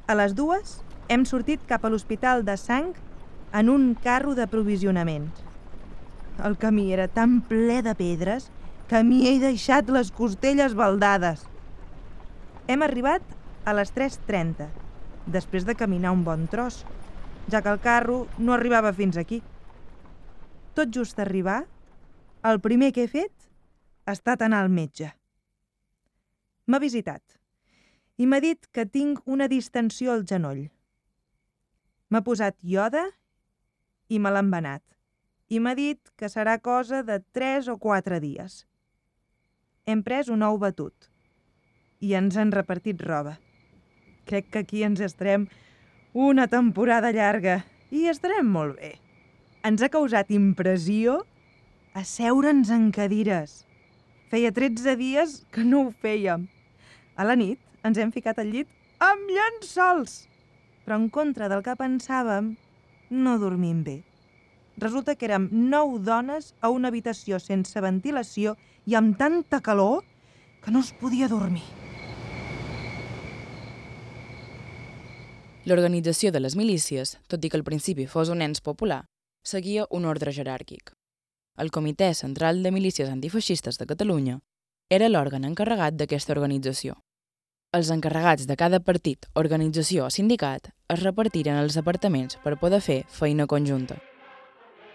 A 0.08 0.16
les 0.18 0.36
dues 0.36 0.80
hem 1.10 1.26
sortit 1.26 1.62
cap 1.66 1.86
a 1.86 1.90
l'Hospital 1.90 2.44
de 2.46 2.54
Sang 2.62 2.94
en 3.58 3.70
un 3.74 3.96
carro 3.98 4.36
d'aprovisionament. 4.38 5.26
El 6.46 6.56
camí 6.62 6.92
era 6.94 7.08
tan 7.10 7.40
ple 7.50 7.82
de 7.84 7.96
pedres 7.98 8.48
que 8.92 9.02
m'hi 9.04 9.26
he 9.28 9.34
deixat 9.42 9.90
les 9.90 10.14
costelles 10.14 10.78
baldades. 10.78 11.42
Hem 12.70 12.86
arribat 12.86 13.26
a 13.66 13.74
les 13.74 13.92
3.30, 13.98 14.70
després 15.26 15.66
de 15.66 15.76
caminar 15.76 16.14
un 16.14 16.24
bon 16.24 16.46
tros, 16.48 16.84
ja 17.50 17.64
que 17.66 17.74
el 17.74 17.82
carro 17.82 18.22
no 18.38 18.54
arribava 18.54 18.94
fins 18.94 19.18
aquí. 19.18 19.42
Tot 20.78 20.94
just 20.94 21.20
arribar, 21.20 21.64
el 22.46 22.62
primer 22.62 22.94
que 22.94 23.10
he 23.10 23.12
fet 23.12 23.34
ha 24.06 24.14
estat 24.14 24.46
anar 24.46 24.62
al 24.62 24.70
metge. 24.70 25.10
M'ha 26.70 26.80
visitat 26.80 27.24
i 28.22 28.28
m'ha 28.30 28.46
dit 28.46 28.70
que 28.70 28.86
tinc 28.86 29.26
una 29.26 29.50
distensió 29.50 30.14
al 30.14 30.30
genoll. 30.30 30.68
M'ha 32.10 32.24
posat 32.26 32.56
ioda 32.66 33.04
i 34.10 34.18
me 34.18 34.32
l'ha 34.34 34.42
envenat. 34.42 34.82
I 35.54 35.60
m'ha 35.62 35.76
dit 35.78 36.00
que 36.18 36.30
serà 36.30 36.56
cosa 36.62 37.04
de 37.06 37.20
3 37.38 37.70
o 37.70 37.78
4 37.82 38.18
dies. 38.24 38.64
Hem 39.86 40.02
pres 40.06 40.30
un 40.34 40.42
ou 40.46 40.58
batut 40.62 41.10
i 42.02 42.16
ens 42.18 42.38
han 42.38 42.54
repartit 42.56 43.02
roba. 43.06 43.36
Crec 44.26 44.50
que 44.50 44.64
aquí 44.64 44.82
ens 44.88 45.02
estarem 45.06 45.46
una 46.14 46.48
temporada 46.50 47.12
llarga 47.14 47.60
i 47.94 48.08
estarem 48.10 48.50
molt 48.50 48.80
bé. 48.82 48.96
Ens 49.66 49.84
ha 49.84 49.92
causat 49.94 50.32
impressió 50.34 51.20
asseure'ns 51.94 52.72
en 52.74 52.90
cadires. 52.96 53.64
Feia 54.34 54.50
13 54.54 54.96
dies 54.98 55.44
que 55.54 55.66
no 55.66 55.86
ho 55.86 55.94
fèiem. 55.94 56.48
A 57.18 57.26
la 57.26 57.38
nit 57.38 57.62
ens 57.86 58.02
hem 58.02 58.14
ficat 58.14 58.42
al 58.42 58.50
llit 58.54 58.70
amb 58.98 59.30
llençols. 59.30 60.24
Però 60.90 60.98
en 60.98 61.12
contra 61.14 61.46
del 61.46 61.60
que 61.62 61.76
pensàvem, 61.78 62.56
no 63.14 63.36
dormim 63.38 63.84
bé. 63.86 64.00
Resulta 64.82 65.14
que 65.14 65.28
érem 65.28 65.44
nou 65.54 66.00
dones 66.02 66.48
a 66.66 66.72
una 66.74 66.90
habitació 66.90 67.38
sense 67.38 67.78
ventilació 67.86 68.56
i 68.90 68.96
amb 68.98 69.14
tanta 69.20 69.60
calor 69.62 70.00
que 70.64 70.74
no 70.74 70.82
es 70.82 70.90
podia 70.98 71.28
dormir. 71.30 71.62
L'organització 75.70 76.32
de 76.34 76.42
les 76.42 76.58
milícies, 76.58 77.20
tot 77.30 77.46
i 77.46 77.52
que 77.54 77.60
al 77.62 77.68
principi 77.68 78.08
fos 78.10 78.34
un 78.34 78.42
ens 78.42 78.58
popular, 78.58 79.04
seguia 79.46 79.86
un 79.94 80.10
ordre 80.10 80.34
jeràrquic. 80.34 80.90
El 81.62 81.70
Comitè 81.70 82.16
Central 82.18 82.64
de 82.66 82.74
Milícies 82.74 83.14
Antifeixistes 83.14 83.78
de 83.78 83.86
Catalunya 83.86 84.40
era 84.90 85.14
l'òrgan 85.14 85.46
encarregat 85.46 86.02
d'aquesta 86.02 86.34
organització. 86.34 86.98
Els 87.70 87.92
encarregats 87.94 88.48
de 88.50 88.56
cada 88.58 88.80
partit, 88.82 89.28
organització 89.38 90.08
o 90.08 90.10
sindicat 90.10 90.72
es 90.90 91.04
repartiren 91.04 91.60
els 91.62 91.76
apartaments 91.78 92.40
per 92.42 92.56
poder 92.58 92.80
fer 92.82 93.04
feina 93.14 93.46
conjunta. 93.46 94.00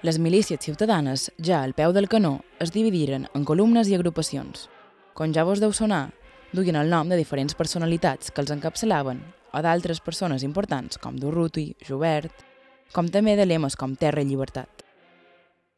Les 0.02 0.18
milícies 0.18 0.58
ciutadanes, 0.66 1.28
ja 1.38 1.60
al 1.62 1.76
peu 1.78 1.94
del 1.94 2.08
canó, 2.10 2.40
es 2.58 2.74
dividiren 2.74 3.28
en 3.30 3.44
columnes 3.46 3.86
i 3.86 3.94
agrupacions. 3.94 4.66
Com 5.14 5.30
ja 5.30 5.46
vos 5.46 5.62
deu 5.62 5.70
sonar, 5.70 6.08
duien 6.50 6.74
el 6.74 6.90
nom 6.90 7.06
de 7.06 7.20
diferents 7.20 7.54
personalitats 7.54 8.34
que 8.34 8.42
els 8.42 8.50
encapçalaven 8.50 9.22
o 9.54 9.62
d'altres 9.62 10.02
persones 10.02 10.42
importants 10.42 10.98
com 10.98 11.14
Durruti, 11.14 11.76
Jubert, 11.78 12.42
com 12.90 13.06
també 13.06 13.38
de 13.38 13.46
lemes 13.46 13.78
com 13.78 13.94
Terra 13.94 14.26
i 14.26 14.26
Llibertat. 14.26 14.83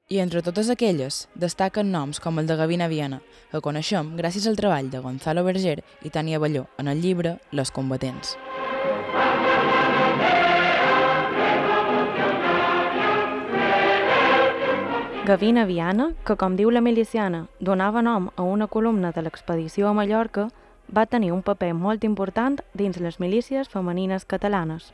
I 0.08 0.20
entre 0.22 0.38
totes 0.38 0.68
aquelles 0.70 1.24
destaquen 1.34 1.88
noms 1.90 2.20
com 2.22 2.36
el 2.38 2.46
de 2.46 2.54
Gavina 2.54 2.86
Viana, 2.86 3.16
que 3.50 3.58
coneixem 3.58 4.12
gràcies 4.14 4.44
al 4.46 4.54
treball 4.54 4.86
de 4.92 5.00
Gonzalo 5.02 5.42
Berger 5.42 5.80
i 6.06 6.12
Tania 6.14 6.38
Balló 6.38 6.68
en 6.78 6.86
el 6.86 7.00
llibre 7.02 7.40
Les 7.50 7.72
combatents. 7.74 8.36
Gavina 15.26 15.64
Viana, 15.66 16.12
que 16.22 16.38
com 16.38 16.54
diu 16.54 16.70
la 16.70 16.84
miliciana, 16.86 17.48
donava 17.58 17.98
nom 17.98 18.30
a 18.36 18.46
una 18.46 18.70
columna 18.70 19.10
de 19.10 19.26
l'expedició 19.26 19.88
a 19.88 19.92
Mallorca, 19.92 20.46
va 20.86 21.08
tenir 21.10 21.32
un 21.34 21.42
paper 21.42 21.72
molt 21.74 22.06
important 22.06 22.62
dins 22.78 23.02
les 23.02 23.18
milícies 23.18 23.66
femenines 23.66 24.22
catalanes. 24.24 24.92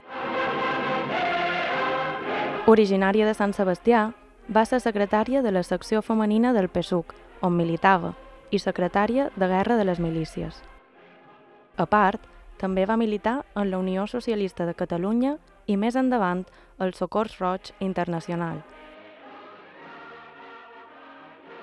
Originària 2.65 3.29
de 3.29 3.37
Sant 3.37 3.53
Sebastià, 3.53 4.15
va 4.49 4.65
ser 4.67 4.81
secretària 4.81 5.43
de 5.43 5.53
la 5.53 5.63
secció 5.63 6.03
femenina 6.03 6.53
del 6.53 6.69
PSUC, 6.69 7.15
on 7.43 7.57
militava, 7.57 8.15
i 8.51 8.59
secretària 8.59 9.31
de 9.37 9.49
Guerra 9.49 9.77
de 9.77 9.85
les 9.85 10.01
Milícies. 10.01 10.63
A 11.77 11.87
part, 11.87 12.21
també 12.59 12.85
va 12.87 12.97
militar 12.97 13.43
en 13.55 13.71
la 13.71 13.79
Unió 13.79 14.07
Socialista 14.07 14.67
de 14.67 14.75
Catalunya 14.75 15.37
i 15.67 15.77
més 15.77 15.97
endavant 15.97 16.45
el 16.79 16.93
Socors 16.95 17.39
Roig 17.41 17.73
Internacional. 17.81 18.63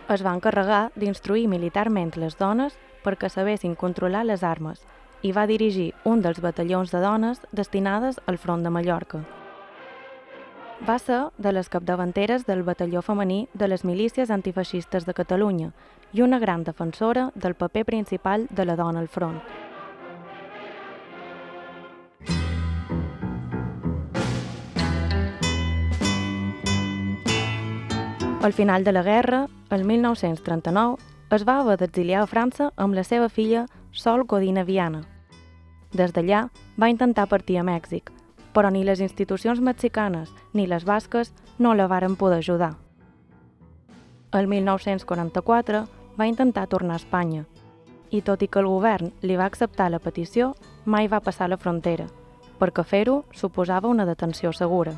Es 0.10 0.24
va 0.26 0.34
encarregar 0.34 0.90
d'instruir 0.96 1.48
militarment 1.48 2.16
les 2.18 2.38
dones 2.40 2.78
perquè 3.04 3.30
sabessin 3.30 3.76
controlar 3.76 4.26
les 4.26 4.44
armes 4.44 4.82
i 5.22 5.32
va 5.36 5.46
dirigir 5.46 5.92
un 6.04 6.24
dels 6.26 6.42
batallons 6.42 6.92
de 6.92 7.04
dones 7.04 7.44
destinades 7.52 8.20
al 8.26 8.40
front 8.40 8.64
de 8.64 8.72
Mallorca. 8.74 9.22
Va 10.88 10.98
ser 10.98 11.28
de 11.38 11.52
les 11.52 11.68
capdavanteres 11.70 12.46
del 12.48 12.64
batalló 12.64 13.02
femení 13.04 13.48
de 13.54 13.68
les 13.68 13.84
milícies 13.84 14.30
antifeixistes 14.32 15.06
de 15.06 15.14
Catalunya 15.14 15.74
i 16.14 16.22
una 16.24 16.40
gran 16.40 16.64
defensora 16.64 17.32
del 17.36 17.54
paper 17.54 17.84
principal 17.86 18.48
de 18.50 18.66
la 18.66 18.78
dona 18.80 19.00
al 19.00 19.10
front. 19.10 19.42
Al 28.42 28.54
final 28.54 28.86
de 28.86 28.94
la 28.94 29.04
guerra, 29.04 29.48
el 29.70 29.84
1939, 29.84 30.96
es 31.36 31.44
va 31.46 31.60
haver 31.60 31.76
d'exiliar 31.78 32.24
a 32.24 32.28
França 32.28 32.70
amb 32.78 32.96
la 32.96 33.04
seva 33.04 33.28
filla 33.28 33.66
Sol 33.92 34.24
Codina 34.26 34.64
Viana. 34.64 35.04
Des 35.92 36.16
d'allà 36.16 36.48
va 36.80 36.90
intentar 36.90 37.28
partir 37.28 37.60
a 37.60 37.66
Mèxic, 37.68 38.14
però 38.54 38.72
ni 38.72 38.84
les 38.84 39.02
institucions 39.02 39.62
mexicanes 39.62 40.32
ni 40.54 40.68
les 40.68 40.86
basques 40.86 41.34
no 41.58 41.74
la 41.76 41.88
varen 41.88 42.16
poder 42.16 42.40
ajudar. 42.40 42.76
El 44.32 44.48
1944 44.48 45.86
va 46.20 46.28
intentar 46.28 46.68
tornar 46.68 46.98
a 46.98 47.02
Espanya 47.02 47.46
i 48.12 48.22
tot 48.22 48.42
i 48.42 48.48
que 48.48 48.60
el 48.60 48.68
govern 48.68 49.12
li 49.22 49.36
va 49.38 49.46
acceptar 49.46 49.90
la 49.92 50.00
petició, 50.02 50.56
mai 50.86 51.08
va 51.08 51.22
passar 51.22 51.50
la 51.50 51.58
frontera, 51.62 52.08
perquè 52.60 52.84
fer-ho 52.84 53.24
suposava 53.32 53.88
una 53.88 54.06
detenció 54.06 54.52
segura. 54.54 54.96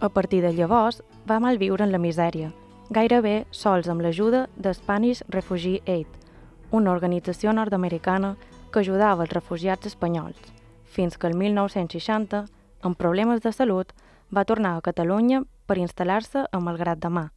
A 0.00 0.08
partir 0.08 0.42
de 0.42 0.52
llavors, 0.52 1.02
va 1.28 1.40
malviure 1.40 1.84
en 1.84 1.92
la 1.92 1.98
misèria, 1.98 2.52
gairebé 2.90 3.46
sols 3.50 3.88
amb 3.88 4.02
l'ajuda 4.02 4.48
de 4.56 4.72
Spanish 4.74 5.22
Refugee 5.28 5.82
Aid, 5.86 6.06
una 6.70 6.90
organització 6.90 7.52
nord-americana 7.52 8.36
que 8.72 8.80
ajudava 8.80 9.26
els 9.26 9.34
refugiats 9.34 9.86
espanyols, 9.86 10.38
fins 10.92 11.16
que 11.16 11.26
el 11.26 11.34
1960, 11.40 12.44
amb 12.84 12.98
problemes 13.00 13.40
de 13.40 13.52
salut, 13.56 13.92
va 14.28 14.44
tornar 14.44 14.76
a 14.76 14.84
Catalunya 14.84 15.42
per 15.66 15.80
instal·lar-se 15.80 16.44
a 16.44 16.60
Malgrat 16.60 17.00
de 17.00 17.08
Mar, 17.08 17.30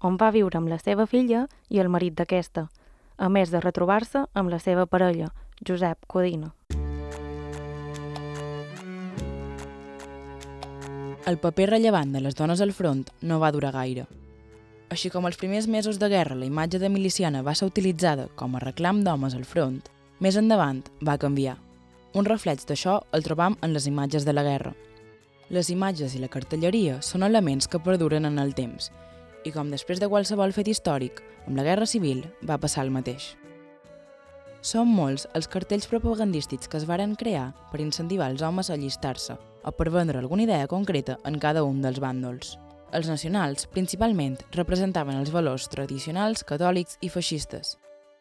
on 0.00 0.16
va 0.16 0.30
viure 0.30 0.56
amb 0.58 0.70
la 0.70 0.78
seva 0.78 1.06
filla 1.10 1.46
i 1.68 1.82
el 1.82 1.90
marit 1.92 2.14
d'aquesta, 2.16 2.68
a 3.18 3.28
més 3.28 3.50
de 3.52 3.60
retrobar-se 3.60 4.24
amb 4.32 4.48
la 4.48 4.58
seva 4.62 4.86
parella, 4.86 5.28
Josep 5.66 6.06
Codina. 6.06 6.54
El 11.28 11.36
paper 11.38 11.68
rellevant 11.74 12.14
de 12.14 12.22
les 12.24 12.34
dones 12.34 12.62
al 12.64 12.72
front 12.72 13.04
no 13.20 13.38
va 13.42 13.52
durar 13.52 13.74
gaire. 13.76 14.06
Així 14.90 15.10
com 15.12 15.28
els 15.28 15.36
primers 15.38 15.68
mesos 15.70 16.00
de 16.00 16.08
guerra 16.10 16.34
la 16.34 16.48
imatge 16.48 16.80
de 16.82 16.88
miliciana 16.88 17.44
va 17.46 17.54
ser 17.54 17.68
utilitzada 17.68 18.30
com 18.34 18.56
a 18.56 18.62
reclam 18.64 19.04
d'homes 19.04 19.36
al 19.36 19.44
front, 19.44 19.82
més 20.18 20.40
endavant 20.40 20.80
va 21.06 21.20
canviar. 21.20 21.58
Un 22.10 22.26
reflex 22.26 22.66
d'això 22.66 22.96
el 23.14 23.22
trobam 23.22 23.54
en 23.62 23.70
les 23.70 23.84
imatges 23.86 24.24
de 24.26 24.32
la 24.34 24.42
guerra. 24.42 24.72
Les 25.54 25.68
imatges 25.70 26.16
i 26.16 26.22
la 26.22 26.30
cartelleria 26.30 26.96
són 27.06 27.22
elements 27.22 27.68
que 27.70 27.78
perduren 27.78 28.24
en 28.26 28.38
el 28.42 28.50
temps, 28.54 28.88
i 29.46 29.52
com 29.54 29.70
després 29.70 30.00
de 30.02 30.08
qualsevol 30.10 30.50
fet 30.56 30.68
històric, 30.72 31.20
amb 31.46 31.56
la 31.58 31.66
Guerra 31.68 31.86
Civil 31.86 32.24
va 32.46 32.58
passar 32.58 32.82
el 32.82 32.90
mateix. 32.90 33.36
Són 34.60 34.90
molts 34.90 35.28
els 35.38 35.46
cartells 35.48 35.86
propagandístics 35.88 36.68
que 36.68 36.80
es 36.80 36.86
varen 36.88 37.14
crear 37.14 37.52
per 37.70 37.80
incentivar 37.80 38.28
els 38.32 38.42
homes 38.42 38.68
a 38.70 38.74
allistar-se 38.74 39.38
o 39.62 39.72
per 39.72 39.88
vendre 39.94 40.18
alguna 40.18 40.44
idea 40.48 40.66
concreta 40.66 41.16
en 41.24 41.38
cada 41.38 41.62
un 41.64 41.78
dels 41.80 42.02
bàndols. 42.02 42.56
Els 42.92 43.06
nacionals, 43.06 43.68
principalment, 43.70 44.34
representaven 44.58 45.14
els 45.14 45.30
valors 45.30 45.68
tradicionals, 45.70 46.42
catòlics 46.42 46.98
i 47.00 47.08
feixistes. 47.08 47.76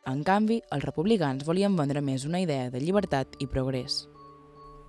En 0.10 0.24
canvi, 0.26 0.56
els 0.74 0.82
republicans 0.88 1.46
volien 1.46 1.76
vendre 1.78 2.02
més 2.02 2.24
una 2.26 2.40
idea 2.42 2.72
de 2.74 2.80
llibertat 2.82 3.36
i 3.44 3.46
progrés. 3.46 4.08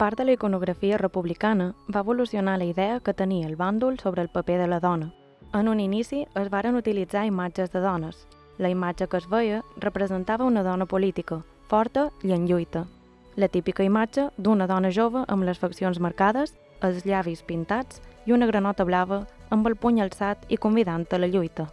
Part 0.00 0.17
de 0.17 0.25
la 0.25 0.33
iconografia 0.33 0.97
republicana 0.97 1.75
va 1.95 2.00
evolucionar 2.00 2.57
la 2.59 2.65
idea 2.65 3.00
que 3.05 3.12
tenia 3.12 3.49
el 3.49 3.59
bàndol 3.61 3.99
sobre 4.00 4.23
el 4.23 4.31
paper 4.33 4.57
de 4.62 4.69
la 4.73 4.79
dona. 4.81 5.11
En 5.53 5.69
un 5.69 5.81
inici 5.81 6.23
es 6.43 6.49
varen 6.49 6.79
utilitzar 6.81 7.27
imatges 7.27 7.69
de 7.75 7.83
dones. 7.85 8.23
La 8.57 8.71
imatge 8.73 9.09
que 9.09 9.21
es 9.21 9.29
veia 9.29 9.61
representava 9.77 10.49
una 10.49 10.62
dona 10.62 10.87
política, 10.87 11.43
forta 11.69 12.09
i 12.23 12.33
en 12.33 12.47
lluita. 12.49 12.87
La 13.37 13.49
típica 13.49 13.85
imatge 13.85 14.31
d'una 14.39 14.67
dona 14.67 14.89
jove 14.89 15.27
amb 15.29 15.45
les 15.45 15.59
faccions 15.59 16.00
marcades, 16.00 16.55
els 16.81 17.05
llavis 17.05 17.43
pintats 17.43 18.00
i 18.25 18.33
una 18.33 18.49
granota 18.49 18.89
blava 18.89 19.27
amb 19.50 19.69
el 19.69 19.77
puny 19.77 20.00
alçat 20.00 20.49
i 20.49 20.57
convidant 20.57 21.05
a 21.12 21.21
la 21.21 21.29
lluita. 21.29 21.69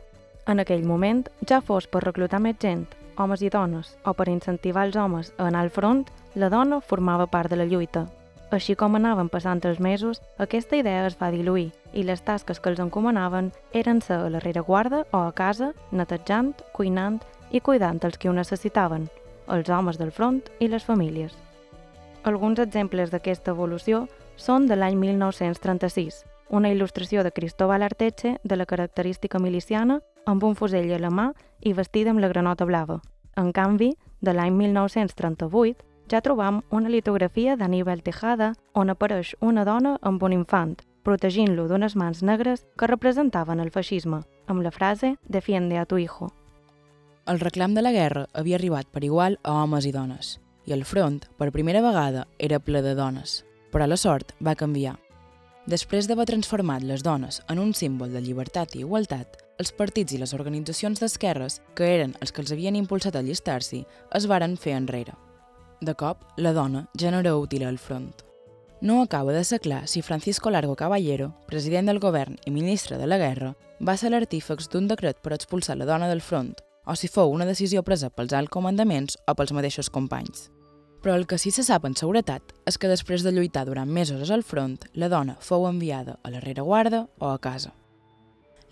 En 0.47 0.59
aquell 0.59 0.83
moment, 0.83 1.27
ja 1.47 1.61
fos 1.61 1.87
per 1.87 2.03
reclutar 2.03 2.39
més 2.43 2.59
gent, 2.59 2.85
homes 3.17 3.41
i 3.41 3.49
dones, 3.49 3.95
o 4.05 4.13
per 4.13 4.29
incentivar 4.29 4.85
els 4.87 4.95
homes 4.95 5.33
a 5.37 5.47
anar 5.47 5.65
al 5.65 5.73
front, 5.73 6.05
la 6.35 6.49
dona 6.49 6.81
formava 6.81 7.27
part 7.27 7.49
de 7.49 7.57
la 7.57 7.65
lluita. 7.65 8.05
Així 8.51 8.77
com 8.79 8.95
anaven 8.95 9.27
passant 9.27 9.59
els 9.67 9.81
mesos, 9.83 10.21
aquesta 10.39 10.77
idea 10.79 11.07
es 11.07 11.17
va 11.19 11.33
diluir 11.33 11.71
i 11.91 12.03
les 12.07 12.21
tasques 12.23 12.61
que 12.61 12.69
els 12.71 12.79
encomanaven 12.79 13.51
eren 13.73 13.99
ser 14.01 14.21
a 14.21 14.29
la 14.31 14.39
rereguarda 14.39 15.03
o 15.11 15.25
a 15.25 15.33
casa, 15.35 15.73
netejant, 15.91 16.53
cuinant 16.71 17.19
i 17.51 17.59
cuidant 17.59 17.99
els 18.07 18.17
que 18.17 18.29
ho 18.29 18.35
necessitaven, 18.37 19.09
els 19.51 19.69
homes 19.69 19.99
del 19.99 20.13
front 20.15 20.41
i 20.59 20.71
les 20.71 20.87
famílies. 20.87 21.35
Alguns 22.23 22.59
exemples 22.59 23.11
d'aquesta 23.11 23.51
evolució 23.51 24.05
són 24.37 24.67
de 24.67 24.77
l'any 24.79 24.95
1936, 24.95 26.23
una 26.49 26.71
il·lustració 26.71 27.23
de 27.23 27.33
Cristóbal 27.35 27.83
Arteche 27.83 28.37
de 28.43 28.55
la 28.55 28.65
característica 28.65 29.39
miliciana 29.39 30.01
amb 30.27 30.43
un 30.43 30.55
fusell 30.59 30.91
a 30.91 30.99
la 30.99 31.09
mà 31.09 31.31
i 31.63 31.73
vestida 31.73 32.11
amb 32.11 32.21
la 32.21 32.29
granota 32.29 32.67
blava. 32.67 32.99
En 33.39 33.53
canvi, 33.55 33.93
de 34.21 34.33
l'any 34.33 34.53
1938, 34.53 35.85
ja 36.11 36.21
trobam 36.21 36.61
una 36.71 36.89
litografia 36.89 37.55
d'Aníbal 37.55 38.03
Tejada 38.03 38.53
on 38.73 38.91
apareix 38.91 39.35
una 39.41 39.65
dona 39.65 39.97
amb 40.01 40.23
un 40.23 40.35
infant, 40.35 40.75
protegint-lo 41.03 41.67
d'unes 41.67 41.95
mans 41.95 42.23
negres 42.23 42.65
que 42.77 42.87
representaven 42.87 43.63
el 43.63 43.71
feixisme, 43.71 44.21
amb 44.47 44.63
la 44.63 44.71
frase 44.71 45.15
«Defiende 45.23 45.79
a 45.79 45.85
tu 45.85 45.97
hijo». 45.97 46.31
El 47.27 47.39
reclam 47.39 47.73
de 47.75 47.83
la 47.83 47.91
guerra 47.91 48.27
havia 48.33 48.55
arribat 48.55 48.87
per 48.91 49.03
igual 49.03 49.39
a 49.43 49.57
homes 49.63 49.85
i 49.85 49.91
dones, 49.91 50.37
i 50.65 50.71
el 50.75 50.85
front, 50.85 51.25
per 51.37 51.51
primera 51.51 51.81
vegada, 51.83 52.27
era 52.39 52.59
ple 52.59 52.81
de 52.81 52.95
dones. 52.95 53.43
Però 53.71 53.87
la 53.87 53.97
sort 53.99 54.31
va 54.43 54.55
canviar. 54.55 54.95
Després 55.67 56.07
d'haver 56.07 56.27
transformat 56.29 56.83
les 56.87 57.03
dones 57.03 57.41
en 57.51 57.59
un 57.59 57.73
símbol 57.75 58.13
de 58.15 58.21
llibertat 58.23 58.75
i 58.75 58.85
igualtat, 58.85 59.46
els 59.57 59.73
partits 59.73 60.13
i 60.13 60.19
les 60.21 60.33
organitzacions 60.37 61.01
d'esquerres, 61.01 61.61
que 61.75 61.89
eren 61.95 62.15
els 62.21 62.31
que 62.31 62.43
els 62.43 62.53
havien 62.53 62.75
impulsat 62.77 63.15
a 63.15 63.23
allistar-s'hi, 63.23 63.83
es 64.13 64.27
varen 64.29 64.57
fer 64.57 64.77
enrere. 64.77 65.15
De 65.81 65.93
cop, 65.93 66.23
la 66.37 66.53
dona 66.53 66.87
ja 66.97 67.11
no 67.11 67.19
era 67.21 67.35
útil 67.37 67.65
al 67.65 67.77
front. 67.77 68.13
No 68.81 69.01
acaba 69.01 69.33
de 69.33 69.43
ser 69.43 69.59
clar 69.59 69.87
si 69.87 70.03
Francisco 70.03 70.51
Largo 70.51 70.75
Caballero, 70.75 71.33
president 71.47 71.87
del 71.89 71.99
govern 71.99 72.37
i 72.45 72.51
ministre 72.51 72.97
de 72.97 73.07
la 73.07 73.17
guerra, 73.17 73.55
va 73.81 73.97
ser 73.97 74.11
l'artífex 74.11 74.69
d'un 74.69 74.87
decret 74.87 75.17
per 75.21 75.33
expulsar 75.33 75.77
la 75.77 75.85
dona 75.89 76.09
del 76.09 76.21
front 76.21 76.53
o 76.87 76.95
si 76.95 77.09
fou 77.11 77.33
una 77.33 77.45
decisió 77.45 77.83
presa 77.83 78.09
pels 78.09 78.33
alts 78.33 78.53
comandaments 78.53 79.17
o 79.27 79.35
pels 79.35 79.51
mateixos 79.53 79.89
companys. 79.91 80.47
Però 81.03 81.17
el 81.17 81.27
que 81.27 81.37
sí 81.37 81.51
se 81.51 81.65
sap 81.67 81.85
en 81.85 81.97
seguretat 81.99 82.53
és 82.65 82.77
que 82.79 82.89
després 82.89 83.25
de 83.25 83.33
lluitar 83.35 83.65
durant 83.67 83.89
mesos 83.91 84.31
al 84.31 84.43
front, 84.43 84.79
la 84.93 85.11
dona 85.11 85.35
fou 85.41 85.67
enviada 85.67 86.17
a 86.23 86.31
la 86.31 86.41
rereguarda 86.41 87.05
o 87.19 87.29
a 87.29 87.37
casa. 87.43 87.75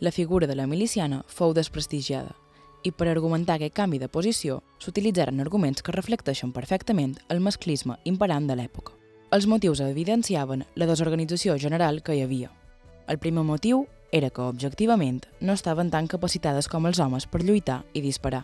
La 0.06 0.12
figura 0.12 0.46
de 0.46 0.54
la 0.54 0.68
miliciana 0.68 1.24
fou 1.26 1.56
desprestigiada 1.58 2.36
i 2.86 2.92
per 2.94 3.08
argumentar 3.10 3.56
aquest 3.56 3.74
canvi 3.74 3.98
de 3.98 4.06
posició 4.06 4.60
s'utilitzaren 4.78 5.42
arguments 5.42 5.82
que 5.82 5.96
reflecteixen 5.96 6.52
perfectament 6.54 7.16
el 7.34 7.40
masclisme 7.42 7.96
imperant 8.12 8.46
de 8.46 8.54
l'època. 8.60 8.94
Els 9.34 9.48
motius 9.50 9.80
evidenciaven 9.82 10.62
la 10.76 10.86
desorganització 10.86 11.56
general 11.58 12.04
que 12.06 12.14
hi 12.14 12.22
havia. 12.22 12.52
El 13.10 13.18
primer 13.18 13.42
motiu 13.48 13.88
era 14.12 14.30
que, 14.30 14.44
objectivament, 14.46 15.24
no 15.42 15.56
estaven 15.58 15.90
tan 15.90 16.06
capacitades 16.06 16.70
com 16.70 16.86
els 16.86 17.02
homes 17.02 17.26
per 17.26 17.42
lluitar 17.42 17.80
i 17.94 18.04
disparar. 18.06 18.44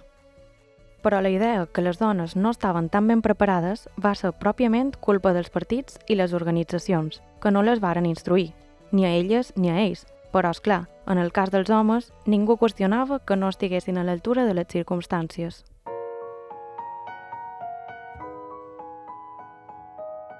Però 1.06 1.20
la 1.22 1.30
idea 1.30 1.68
que 1.68 1.84
les 1.86 2.00
dones 2.01 2.34
no 2.36 2.50
estaven 2.50 2.89
tan 2.89 3.06
ben 3.06 3.22
preparades 3.22 3.86
va 4.01 4.15
ser 4.15 4.34
pròpiament 4.34 4.96
culpa 4.98 5.36
dels 5.38 5.53
partits 5.53 6.01
i 6.08 6.18
les 6.18 6.34
organitzacions, 6.34 7.22
que 7.38 7.53
no 7.53 7.62
les 7.62 7.86
varen 7.86 8.10
instruir, 8.10 8.50
ni 8.91 9.06
a 9.06 9.13
elles 9.13 9.53
ni 9.56 9.70
a 9.70 9.77
ells. 9.84 10.08
Però, 10.32 10.50
és 10.50 10.62
clar, 10.63 10.88
en 11.12 11.18
el 11.18 11.32
cas 11.32 11.51
dels 11.51 11.70
homes, 11.70 12.12
ningú 12.25 12.58
qüestionava 12.58 13.20
que 13.25 13.36
no 13.36 13.50
estiguessin 13.51 13.98
a 13.98 14.03
l'altura 14.08 14.46
de 14.46 14.56
les 14.56 14.68
circumstàncies. 14.68 15.63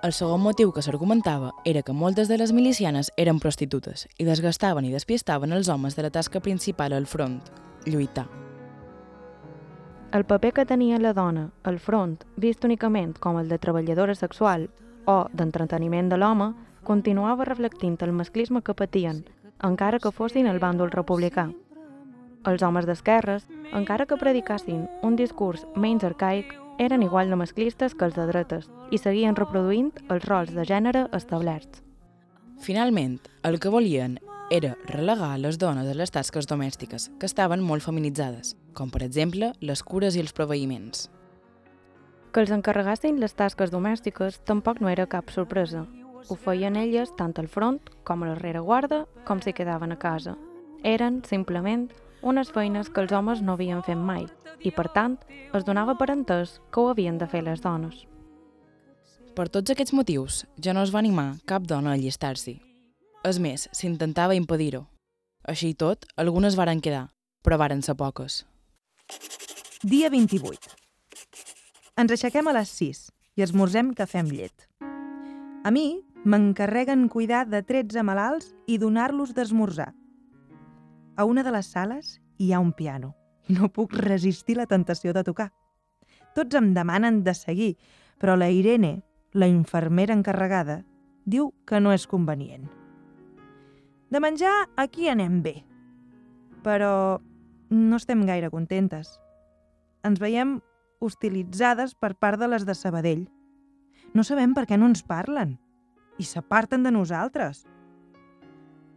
El 0.02 0.16
segon 0.18 0.42
motiu 0.42 0.72
que 0.74 0.82
s'argumentava 0.82 1.52
era 1.64 1.84
que 1.86 1.94
moltes 1.94 2.28
de 2.28 2.40
les 2.42 2.54
milicianes 2.58 3.12
eren 3.22 3.38
prostitutes 3.40 4.08
i 4.18 4.26
desgastaven 4.26 4.88
i 4.88 4.94
despistaven 4.94 5.54
els 5.54 5.70
homes 5.70 5.96
de 5.96 6.08
la 6.08 6.10
tasca 6.10 6.42
principal 6.42 6.94
al 6.98 7.06
front, 7.06 7.38
lluitar. 7.86 8.26
El 10.12 10.26
paper 10.26 10.54
que 10.54 10.66
tenia 10.66 10.98
la 11.00 11.14
dona 11.14 11.52
al 11.64 11.78
front, 11.80 12.18
vist 12.36 12.66
únicament 12.66 13.14
com 13.20 13.38
el 13.38 13.48
de 13.48 13.60
treballadora 13.62 14.16
sexual 14.18 14.72
o 15.06 15.28
d'entreteniment 15.32 16.10
de 16.10 16.18
l'home, 16.18 16.50
continuava 16.84 17.46
reflectint 17.46 18.02
el 18.02 18.12
masclisme 18.12 18.64
que 18.66 18.74
patien, 18.74 19.22
encara 19.64 20.00
que 20.00 20.12
fossin 20.12 20.48
el 20.48 20.60
bàndol 20.60 20.92
republicà. 20.92 21.50
Els 22.50 22.64
homes 22.66 22.88
d'esquerres, 22.90 23.46
encara 23.78 24.08
que 24.10 24.18
predicassin 24.18 24.88
un 25.06 25.16
discurs 25.16 25.68
menys 25.76 26.04
arcaic, 26.04 26.56
eren 26.82 27.04
igual 27.04 27.30
de 27.30 27.38
masclistes 27.38 27.94
que 27.94 28.08
els 28.08 28.18
de 28.18 28.26
dretes 28.26 28.68
i 28.90 28.98
seguien 28.98 29.38
reproduint 29.38 29.92
els 30.10 30.26
rols 30.26 30.52
de 30.56 30.66
gènere 30.66 31.06
establerts. 31.14 31.84
Finalment, 32.62 33.20
el 33.44 33.60
que 33.60 33.70
volien 33.70 34.18
era 34.52 34.76
relegar 34.86 35.38
les 35.40 35.58
dones 35.58 35.88
a 35.88 35.96
les 35.96 36.12
tasques 36.12 36.50
domèstiques, 36.50 37.08
que 37.20 37.30
estaven 37.30 37.62
molt 37.64 37.86
feminitzades, 37.86 38.56
com 38.74 38.90
per 38.92 39.06
exemple 39.06 39.54
les 39.62 39.82
cures 39.82 40.18
i 40.18 40.22
els 40.26 40.34
proveïments. 40.34 41.08
Que 42.34 42.44
els 42.44 42.52
encarregassin 42.52 43.20
les 43.20 43.34
tasques 43.38 43.72
domèstiques 43.72 44.42
tampoc 44.48 44.82
no 44.82 44.90
era 44.90 45.08
cap 45.08 45.32
sorpresa. 45.32 45.86
Ho 46.30 46.36
feien 46.36 46.76
elles 46.76 47.12
tant 47.18 47.34
al 47.40 47.48
front 47.48 47.82
com 48.06 48.24
a 48.24 48.32
la 48.32 48.38
rereguarda, 48.38 49.06
com 49.26 49.42
si 49.42 49.54
quedaven 49.54 49.96
a 49.96 50.00
casa. 50.00 50.38
Eren, 50.84 51.22
simplement, 51.26 51.90
unes 52.22 52.52
feines 52.54 52.90
que 52.90 53.02
els 53.02 53.12
homes 53.12 53.42
no 53.42 53.58
havien 53.58 53.82
fet 53.86 53.98
mai 53.98 54.28
i, 54.62 54.72
per 54.72 54.90
tant, 54.94 55.18
es 55.54 55.66
donava 55.66 55.96
per 55.98 56.12
entès 56.14 56.60
que 56.72 56.82
ho 56.82 56.92
havien 56.92 57.18
de 57.18 57.28
fer 57.28 57.44
les 57.46 57.62
dones. 57.62 58.06
Per 59.36 59.48
tots 59.48 59.72
aquests 59.72 59.94
motius, 59.96 60.44
ja 60.60 60.74
no 60.76 60.84
es 60.84 60.92
va 60.94 61.00
animar 61.00 61.40
cap 61.48 61.66
dona 61.66 61.94
a 61.94 61.98
allistar-s'hi. 61.98 62.58
És 63.26 63.40
més, 63.40 63.68
s'intentava 63.72 64.36
impedir-ho. 64.36 64.84
Així 65.48 65.72
i 65.72 65.78
tot, 65.78 66.06
algunes 66.22 66.58
varen 66.58 66.82
quedar, 66.82 67.08
però 67.42 67.58
varen 67.58 67.82
ser 67.82 67.96
poques. 67.98 68.44
Dia 69.82 70.12
28. 70.14 70.76
Ens 72.02 72.14
aixequem 72.14 72.48
a 72.48 72.56
les 72.58 72.70
6 72.78 73.08
i 73.38 73.46
esmorzem 73.46 73.94
cafè 73.98 74.22
amb 74.22 74.36
llet. 74.36 74.68
A 75.64 75.72
mi 75.74 76.02
m'encarreguen 76.24 77.08
cuidar 77.10 77.48
de 77.50 77.64
13 77.64 78.04
malalts 78.04 78.52
i 78.68 78.78
donar-los 78.78 79.34
d'esmorzar. 79.34 79.94
A 81.18 81.26
una 81.26 81.44
de 81.44 81.52
les 81.52 81.72
sales 81.72 82.20
hi 82.38 82.54
ha 82.54 82.60
un 82.60 82.74
piano 82.74 83.16
no 83.52 83.70
puc 83.74 83.94
resistir 83.98 84.58
la 84.58 84.68
tentació 84.68 85.14
de 85.14 85.24
tocar. 85.24 85.52
Tots 86.36 86.56
em 86.56 86.72
demanen 86.74 87.24
de 87.24 87.34
seguir, 87.36 87.76
però 88.20 88.38
la 88.38 88.50
Irene, 88.50 89.02
la 89.34 89.48
infermera 89.48 90.16
encarregada, 90.16 90.82
diu 91.26 91.52
que 91.68 91.82
no 91.82 91.92
és 91.92 92.08
convenient. 92.08 92.70
De 94.12 94.20
menjar, 94.20 94.68
aquí 94.76 95.08
anem 95.10 95.42
bé. 95.44 95.62
Però 96.64 97.20
no 97.72 97.98
estem 97.98 98.26
gaire 98.28 98.52
contentes. 98.52 99.16
Ens 100.04 100.20
veiem 100.20 100.60
hostilitzades 101.00 101.96
per 101.96 102.14
part 102.16 102.40
de 102.40 102.50
les 102.52 102.66
de 102.68 102.76
Sabadell. 102.76 103.28
No 104.14 104.24
sabem 104.28 104.54
per 104.54 104.68
què 104.68 104.78
no 104.78 104.90
ens 104.92 105.04
parlen 105.08 105.58
i 106.20 106.26
s'aparten 106.28 106.84
de 106.84 106.92
nosaltres. 106.92 107.66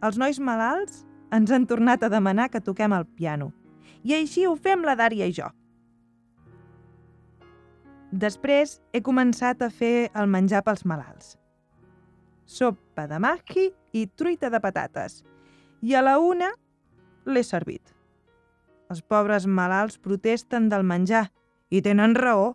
Els 0.03 0.17
nois 0.21 0.39
malalts 0.39 1.03
ens 1.33 1.51
han 1.51 1.67
tornat 1.67 2.03
a 2.03 2.09
demanar 2.11 2.49
que 2.49 2.63
toquem 2.63 2.93
el 2.93 3.05
piano 3.05 3.51
i 4.05 4.13
així 4.13 4.45
ho 4.45 4.55
fem 4.55 4.83
la 4.85 4.95
Dària 4.97 5.27
i 5.29 5.33
jo. 5.33 5.47
Després 8.15 8.77
he 8.93 9.01
començat 9.03 9.63
a 9.65 9.71
fer 9.73 10.09
el 10.15 10.29
menjar 10.31 10.61
pels 10.63 10.85
malalts. 10.87 11.33
Sopa 12.45 13.07
de 13.09 13.17
maqui 13.19 13.71
i 13.97 14.05
truita 14.07 14.51
de 14.53 14.61
patates. 14.61 15.23
I 15.81 15.97
a 15.97 16.03
la 16.05 16.19
una 16.21 16.51
l'he 17.25 17.43
servit. 17.43 17.91
Els 18.93 19.01
pobres 19.01 19.47
malalts 19.49 19.97
protesten 19.97 20.69
del 20.69 20.85
menjar 20.85 21.25
i 21.73 21.81
tenen 21.81 22.13
raó. 22.15 22.53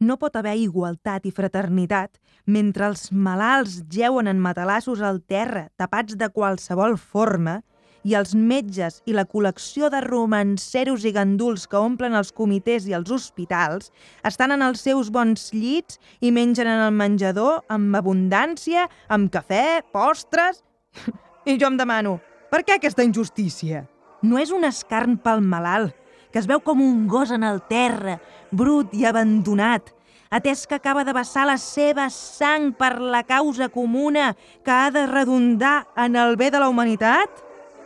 No 0.00 0.18
pot 0.20 0.34
haver 0.36 0.58
igualtat 0.60 1.24
i 1.24 1.30
fraternitat 1.32 2.18
mentre 2.44 2.84
els 2.90 3.06
malalts 3.10 3.78
geuen 3.88 4.28
en 4.28 4.42
matalassos 4.44 5.00
al 5.00 5.22
terra, 5.24 5.70
tapats 5.80 6.18
de 6.20 6.28
qualsevol 6.28 6.98
forma, 7.00 7.62
i 8.06 8.12
els 8.14 8.34
metges 8.36 9.00
i 9.08 9.14
la 9.16 9.24
col·lecció 9.26 9.88
de 9.90 10.02
romanceros 10.04 11.06
i 11.08 11.14
ganduls 11.16 11.64
que 11.66 11.80
omplen 11.80 12.14
els 12.14 12.30
comitès 12.30 12.86
i 12.86 12.94
els 12.94 13.10
hospitals 13.10 13.90
estan 14.22 14.52
en 14.54 14.62
els 14.62 14.84
seus 14.84 15.08
bons 15.10 15.48
llits 15.56 15.98
i 16.20 16.30
mengen 16.30 16.68
en 16.70 16.84
el 16.84 16.92
menjador 16.94 17.64
amb 17.72 17.96
abundància, 17.96 18.86
amb 19.08 19.32
cafè, 19.32 19.80
postres... 19.96 20.62
I 21.50 21.56
jo 21.56 21.70
em 21.70 21.76
demano, 21.78 22.18
per 22.50 22.64
què 22.66 22.76
aquesta 22.76 23.04
injustícia? 23.06 23.86
No 24.26 24.38
és 24.42 24.52
un 24.52 24.66
escarn 24.66 25.16
pel 25.22 25.40
malalt, 25.40 25.94
que 26.36 26.40
es 26.42 26.48
veu 26.50 26.58
com 26.60 26.82
un 26.84 27.06
gos 27.08 27.30
en 27.32 27.46
el 27.48 27.62
terra, 27.64 28.18
brut 28.52 28.90
i 28.92 29.06
abandonat, 29.08 29.86
atès 30.28 30.66
que 30.68 30.76
acaba 30.76 31.00
de 31.00 31.14
vessar 31.16 31.46
la 31.48 31.54
seva 31.56 32.10
sang 32.12 32.74
per 32.76 32.98
la 33.00 33.22
causa 33.24 33.70
comuna 33.72 34.34
que 34.60 34.68
ha 34.68 34.90
de 34.92 35.06
redundar 35.08 35.86
en 35.96 36.12
el 36.20 36.36
bé 36.36 36.50
de 36.52 36.60
la 36.60 36.68
humanitat? 36.68 37.40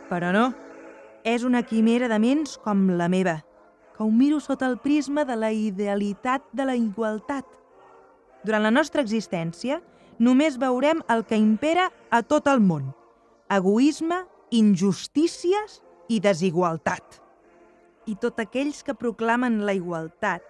Però 0.09 0.33
no, 0.35 0.49
és 1.23 1.47
una 1.47 1.63
quimera 1.63 2.11
de 2.11 2.19
ments 2.19 2.57
com 2.59 2.89
la 2.99 3.07
meva, 3.07 3.37
que 3.95 4.03
ho 4.03 4.09
miro 4.11 4.41
sota 4.43 4.67
el 4.67 4.81
prisma 4.83 5.23
de 5.23 5.39
la 5.39 5.53
idealitat 5.55 6.43
de 6.51 6.67
la 6.67 6.75
igualtat. 6.75 7.47
Durant 8.43 8.67
la 8.67 8.75
nostra 8.75 8.99
existència, 8.99 9.79
només 10.19 10.59
veurem 10.59 11.07
el 11.07 11.23
que 11.23 11.39
impera 11.39 11.87
a 12.11 12.19
tot 12.19 12.51
el 12.51 12.59
món. 12.59 12.91
Egoisme, 13.47 14.25
injustícies 14.51 15.79
i 16.11 16.19
desigualtat. 16.19 17.20
I 18.09 18.15
tot 18.17 18.39
aquells 18.41 18.81
que 18.83 18.97
proclamen 18.97 19.61
la 19.65 19.75
igualtat 19.77 20.45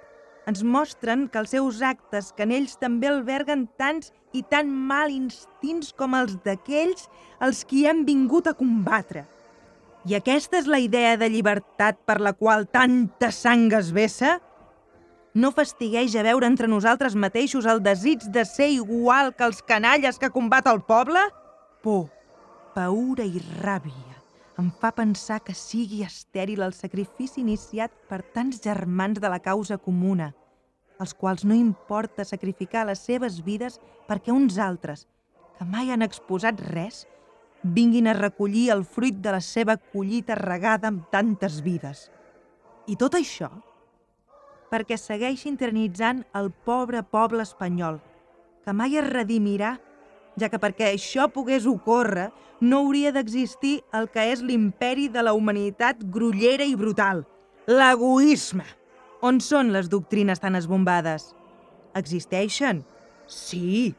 ens 0.49 0.63
mostren 0.65 1.27
que 1.29 1.39
els 1.41 1.51
seus 1.53 1.81
actes, 1.85 2.31
que 2.35 2.45
en 2.47 2.53
ells 2.55 2.77
també 2.81 3.09
alberguen 3.09 3.67
tants 3.77 4.11
i 4.33 4.41
tan 4.41 4.71
mal 4.71 5.11
instints 5.13 5.91
com 5.97 6.15
els 6.17 6.37
d'aquells 6.45 7.07
els 7.45 7.63
qui 7.67 7.85
hem 7.87 8.03
vingut 8.07 8.49
a 8.49 8.55
combatre. 8.57 9.27
I 10.09 10.17
aquesta 10.17 10.57
és 10.57 10.69
la 10.71 10.79
idea 10.81 11.13
de 11.21 11.29
llibertat 11.29 11.99
per 12.09 12.17
la 12.19 12.33
qual 12.33 12.65
tanta 12.73 13.29
sang 13.31 13.69
es 13.77 13.91
vessa? 13.93 14.39
No 15.37 15.53
fastigueix 15.55 16.15
a 16.17 16.25
veure 16.25 16.49
entre 16.49 16.67
nosaltres 16.67 17.15
mateixos 17.15 17.69
el 17.69 17.83
desig 17.85 18.25
de 18.33 18.43
ser 18.45 18.71
igual 18.73 19.35
que 19.37 19.45
els 19.47 19.61
canalles 19.61 20.17
que 20.19 20.33
combat 20.33 20.67
el 20.67 20.81
poble? 20.81 21.21
Por, 21.85 22.09
paura 22.73 23.23
i 23.23 23.39
ràbia 23.61 24.10
em 24.61 24.69
fa 24.69 24.91
pensar 24.93 25.39
que 25.41 25.55
sigui 25.57 26.03
estèril 26.05 26.61
el 26.61 26.73
sacrifici 26.77 27.41
iniciat 27.41 27.93
per 28.09 28.21
tants 28.35 28.59
germans 28.61 29.17
de 29.21 29.29
la 29.33 29.39
causa 29.41 29.79
comuna, 29.81 30.27
als 31.01 31.15
quals 31.17 31.41
no 31.49 31.57
importa 31.57 32.27
sacrificar 32.27 32.83
les 32.85 33.01
seves 33.01 33.39
vides 33.41 33.79
perquè 34.09 34.29
uns 34.29 34.59
altres, 34.61 35.07
que 35.57 35.65
mai 35.65 35.89
han 35.89 36.05
exposat 36.05 36.61
res, 36.75 37.07
vinguin 37.63 38.09
a 38.09 38.17
recollir 38.17 38.69
el 38.75 38.85
fruit 38.85 39.17
de 39.17 39.33
la 39.33 39.41
seva 39.41 39.77
collita 39.81 40.37
regada 40.37 40.91
amb 40.91 41.09
tantes 41.09 41.59
vides. 41.65 42.09
I 42.85 42.97
tot 43.01 43.17
això 43.17 43.49
perquè 44.71 44.95
segueixin 44.95 45.57
tiranitzant 45.59 46.21
el 46.37 46.51
pobre 46.51 47.01
poble 47.03 47.43
espanyol, 47.43 47.97
que 48.63 48.73
mai 48.77 48.93
es 48.95 49.09
redimirà 49.09 49.73
ja 50.39 50.49
que 50.49 50.59
perquè 50.61 50.91
això 50.91 51.27
pogués 51.31 51.65
ocórrer 51.69 52.29
no 52.61 52.83
hauria 52.83 53.11
d'existir 53.11 53.81
el 53.97 54.07
que 54.13 54.27
és 54.31 54.43
l'imperi 54.45 55.09
de 55.09 55.23
la 55.25 55.33
humanitat 55.33 56.03
grullera 56.13 56.67
i 56.67 56.75
brutal, 56.77 57.25
l'egoisme. 57.67 58.65
On 59.21 59.39
són 59.41 59.71
les 59.73 59.89
doctrines 59.89 60.39
tan 60.41 60.55
esbombades? 60.57 61.31
Existeixen? 61.97 62.83
Sí, 63.27 63.93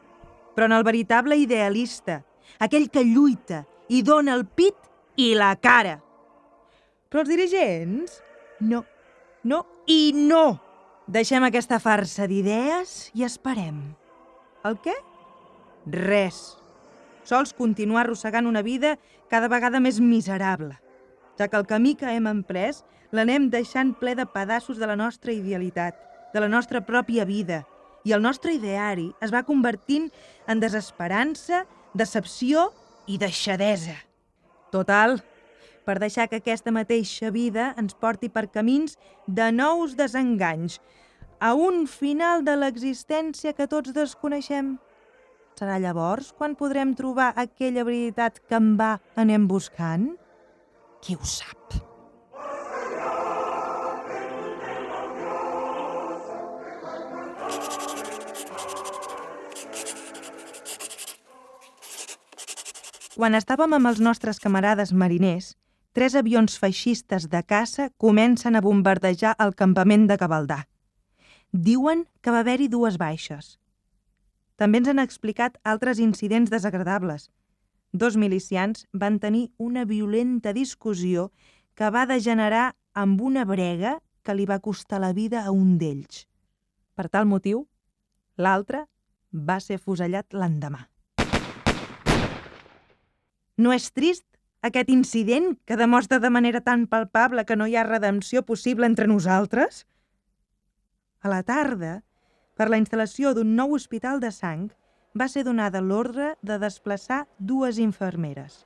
però 0.55 0.67
en 0.67 0.75
el 0.75 0.83
veritable 0.83 1.37
idealista, 1.39 2.21
aquell 2.59 2.89
que 2.91 3.05
lluita 3.07 3.63
i 3.89 4.01
dona 4.03 4.35
el 4.35 4.45
pit 4.45 4.75
i 5.19 5.33
la 5.37 5.53
cara. 5.61 5.99
Però 7.09 7.23
els 7.23 7.31
dirigents? 7.31 8.19
No, 8.59 8.83
no 9.43 9.63
i 9.87 10.11
no! 10.15 10.45
Deixem 11.03 11.43
aquesta 11.43 11.81
farsa 11.83 12.27
d'idees 12.31 13.11
i 13.19 13.25
esperem. 13.27 13.81
El 14.63 14.77
què? 14.79 14.95
Res. 15.85 16.55
Sols 17.23 17.53
continuar 17.55 18.03
arrossegant 18.03 18.47
una 18.47 18.61
vida 18.63 18.97
cada 19.31 19.49
vegada 19.51 19.79
més 19.79 19.99
miserable, 19.99 20.75
ja 21.39 21.47
que 21.47 21.57
el 21.57 21.67
camí 21.67 21.95
que 21.99 22.11
hem 22.11 22.27
emprès 22.27 22.83
l'anem 23.11 23.49
deixant 23.51 23.93
ple 23.99 24.15
de 24.15 24.25
pedaços 24.25 24.79
de 24.79 24.87
la 24.87 24.95
nostra 24.99 25.31
idealitat, 25.31 25.95
de 26.33 26.39
la 26.39 26.49
nostra 26.49 26.81
pròpia 26.81 27.25
vida, 27.25 27.63
i 28.03 28.11
el 28.11 28.21
nostre 28.21 28.53
ideari 28.55 29.11
es 29.23 29.31
va 29.31 29.45
convertint 29.47 30.09
en 30.47 30.59
desesperança, 30.59 31.63
decepció 31.93 32.71
i 33.07 33.19
deixadesa. 33.19 33.95
Total, 34.71 35.19
per 35.85 35.99
deixar 35.99 36.27
que 36.27 36.39
aquesta 36.39 36.71
mateixa 36.71 37.31
vida 37.31 37.73
ens 37.79 37.95
porti 37.95 38.29
per 38.31 38.49
camins 38.51 38.97
de 39.27 39.51
nous 39.51 39.95
desenganys, 39.99 40.79
a 41.39 41.53
un 41.53 41.85
final 41.91 42.43
de 42.47 42.55
l'existència 42.55 43.53
que 43.53 43.67
tots 43.67 43.91
desconeixem. 43.95 44.77
Serà 45.53 45.77
llavors 45.77 46.31
quan 46.33 46.55
podrem 46.57 46.95
trobar 46.97 47.31
aquella 47.37 47.85
veritat 47.85 48.39
que 48.41 48.57
en 48.57 48.73
va 48.79 48.97
anem 49.15 49.45
buscant? 49.47 50.07
Qui 51.03 51.13
ho 51.13 51.25
sap? 51.27 51.77
Quan 63.13 63.37
estàvem 63.37 63.75
amb 63.77 63.87
els 63.91 63.99
nostres 64.01 64.39
camarades 64.41 64.89
mariners, 64.91 65.53
tres 65.93 66.15
avions 66.17 66.57
feixistes 66.57 67.27
de 67.29 67.43
caça 67.45 67.91
comencen 68.01 68.57
a 68.57 68.61
bombardejar 68.65 69.35
el 69.45 69.53
campament 69.53 70.07
de 70.09 70.17
Cabaldà. 70.17 70.63
Diuen 71.53 72.07
que 72.25 72.33
va 72.33 72.41
haver-hi 72.41 72.71
dues 72.73 72.97
baixes. 72.97 73.59
També 74.63 74.79
ens 74.79 74.87
han 74.87 75.01
explicat 75.03 75.57
altres 75.67 75.99
incidents 75.99 76.47
desagradables. 76.47 77.25
Dos 77.91 78.15
milicians 78.15 78.85
van 78.93 79.17
tenir 79.19 79.49
una 79.59 79.83
violenta 79.83 80.53
discussió 80.55 81.25
que 81.75 81.89
va 81.91 82.05
degenerar 82.07 82.69
amb 82.95 83.19
una 83.21 83.43
brega 83.43 83.97
que 84.23 84.35
li 84.37 84.45
va 84.47 84.61
costar 84.63 85.01
la 85.03 85.11
vida 85.11 85.41
a 85.43 85.51
un 85.51 85.73
d'ells. 85.81 86.21
Per 86.95 87.09
tal 87.11 87.27
motiu, 87.27 87.65
l'altre 88.39 88.85
va 89.33 89.59
ser 89.59 89.81
fusellat 89.83 90.31
l'endemà. 90.31 90.85
No 93.59 93.75
és 93.75 93.89
trist 93.91 94.23
aquest 94.63 94.95
incident 94.95 95.57
que 95.67 95.75
demostra 95.75 96.21
de 96.23 96.31
manera 96.31 96.63
tan 96.63 96.87
palpable 96.87 97.43
que 97.43 97.59
no 97.59 97.67
hi 97.67 97.75
ha 97.75 97.83
redempció 97.83 98.47
possible 98.47 98.87
entre 98.87 99.11
nosaltres? 99.11 99.83
A 101.19 101.27
la 101.27 101.43
tarda, 101.43 101.97
per 102.57 102.69
la 102.69 102.77
instal·lació 102.81 103.33
d'un 103.33 103.55
nou 103.57 103.73
hospital 103.77 104.19
de 104.21 104.31
sang, 104.31 104.69
va 105.13 105.27
ser 105.29 105.43
donada 105.45 105.81
l'ordre 105.81 106.33
de 106.41 106.57
desplaçar 106.61 107.25
dues 107.37 107.79
infermeres. 107.81 108.63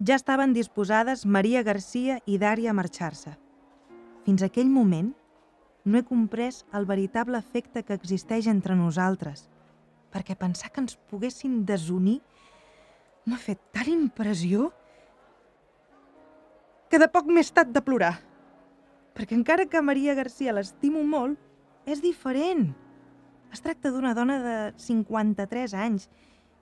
Ja 0.00 0.16
estaven 0.16 0.54
disposades 0.56 1.26
Maria 1.26 1.62
Garcia 1.62 2.18
i 2.26 2.38
Dària 2.38 2.70
a 2.70 2.76
marxar-se. 2.76 3.36
Fins 4.24 4.42
aquell 4.42 4.70
moment, 4.70 5.12
no 5.84 5.98
he 5.98 6.06
comprès 6.06 6.64
el 6.76 6.86
veritable 6.86 7.38
efecte 7.38 7.82
que 7.84 7.96
existeix 7.96 8.48
entre 8.48 8.76
nosaltres, 8.76 9.48
perquè 10.10 10.36
pensar 10.36 10.70
que 10.72 10.82
ens 10.82 10.98
poguessin 11.10 11.64
desunir 11.66 12.20
m'ha 13.26 13.38
fet 13.38 13.60
tan 13.74 13.88
impressió 13.92 14.70
que 16.90 16.98
de 16.98 17.06
poc 17.08 17.28
m'he 17.30 17.44
estat 17.44 17.70
de 17.70 17.82
plorar. 17.84 18.16
Perquè 19.14 19.36
encara 19.36 19.68
que 19.70 19.82
Maria 19.82 20.16
Garcia 20.18 20.54
l'estimo 20.56 21.02
molt, 21.06 21.38
és 21.86 22.02
diferent. 22.02 22.72
Es 23.50 23.62
tracta 23.64 23.90
d'una 23.90 24.14
dona 24.14 24.38
de 24.42 24.56
53 24.78 25.74
anys 25.74 26.06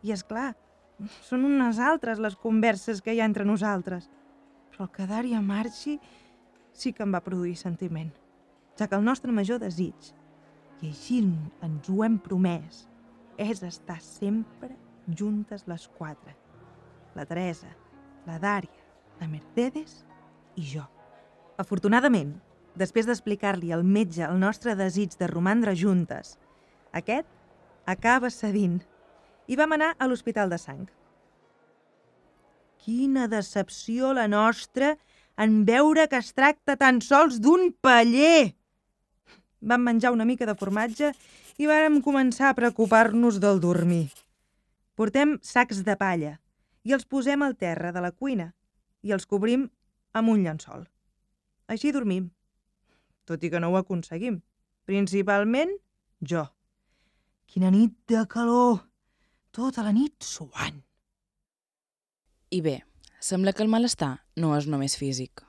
i, 0.02 0.12
és 0.14 0.22
clar, 0.24 0.54
són 1.26 1.44
unes 1.46 1.78
altres 1.78 2.20
les 2.22 2.36
converses 2.40 3.02
que 3.04 3.12
hi 3.14 3.20
ha 3.20 3.28
entre 3.28 3.46
nosaltres. 3.48 4.08
Però 4.72 4.86
el 4.86 4.94
que 4.94 5.08
Dària 5.10 5.42
marxi 5.44 5.98
sí 6.72 6.94
que 6.94 7.04
em 7.04 7.12
va 7.14 7.24
produir 7.24 7.56
sentiment, 7.58 8.10
ja 8.78 8.86
que 8.86 8.96
el 8.96 9.04
nostre 9.04 9.34
major 9.34 9.60
desig, 9.60 10.12
i 10.80 10.92
així 10.92 11.20
ens 11.66 11.88
ho 11.90 12.02
hem 12.06 12.18
promès, 12.22 12.86
és 13.38 13.62
estar 13.66 13.98
sempre 14.02 14.74
juntes 15.18 15.66
les 15.70 15.86
quatre. 15.98 16.34
La 17.14 17.26
Teresa, 17.26 17.70
la 18.26 18.38
Dària, 18.38 18.84
la 19.20 19.28
Mercedes 19.30 20.04
i 20.56 20.66
jo. 20.66 20.84
Afortunadament, 21.58 22.36
després 22.78 23.08
d'explicar-li 23.08 23.72
al 23.74 23.82
metge 23.82 24.22
el 24.26 24.38
nostre 24.38 24.76
desig 24.78 25.16
de 25.18 25.26
romandre 25.30 25.74
juntes, 25.74 26.36
aquest 26.92 27.26
acaba 27.88 28.30
cedint 28.30 28.80
i 29.48 29.56
vam 29.56 29.72
anar 29.76 29.94
a 29.98 30.08
l'Hospital 30.08 30.50
de 30.52 30.58
Sang. 30.60 30.86
Quina 32.78 33.26
decepció 33.28 34.12
la 34.14 34.28
nostra 34.28 34.96
en 35.36 35.64
veure 35.64 36.06
que 36.08 36.20
es 36.20 36.32
tracta 36.34 36.76
tan 36.76 37.00
sols 37.04 37.40
d'un 37.40 37.72
paller! 37.80 38.54
Vam 39.60 39.82
menjar 39.82 40.12
una 40.14 40.26
mica 40.28 40.46
de 40.46 40.54
formatge 40.58 41.12
i 41.58 41.66
vàrem 41.66 42.00
començar 42.02 42.50
a 42.50 42.56
preocupar-nos 42.58 43.40
del 43.42 43.58
dormir. 43.60 44.10
Portem 44.94 45.38
sacs 45.42 45.82
de 45.86 45.96
palla 45.98 46.36
i 46.86 46.94
els 46.94 47.06
posem 47.06 47.42
al 47.42 47.56
terra 47.58 47.90
de 47.94 48.02
la 48.02 48.12
cuina 48.12 48.52
i 49.02 49.14
els 49.14 49.26
cobrim 49.26 49.66
amb 50.12 50.34
un 50.34 50.44
llençol. 50.44 50.86
Així 51.68 51.92
dormim, 51.92 52.30
tot 53.28 53.42
i 53.44 53.50
que 53.52 53.60
no 53.60 53.72
ho 53.72 53.76
aconseguim. 53.80 54.40
Principalment 54.88 55.74
jo. 56.24 56.46
Quina 57.48 57.70
nit 57.72 57.94
de 58.12 58.20
calor! 58.28 58.82
Tota 59.56 59.80
la 59.80 59.92
nit 59.96 60.20
suant. 60.20 60.82
I 62.52 62.58
bé, 62.60 62.74
sembla 63.24 63.54
que 63.56 63.62
el 63.64 63.70
malestar 63.72 64.10
no 64.36 64.50
és 64.52 64.66
només 64.68 64.96
físic. 65.00 65.40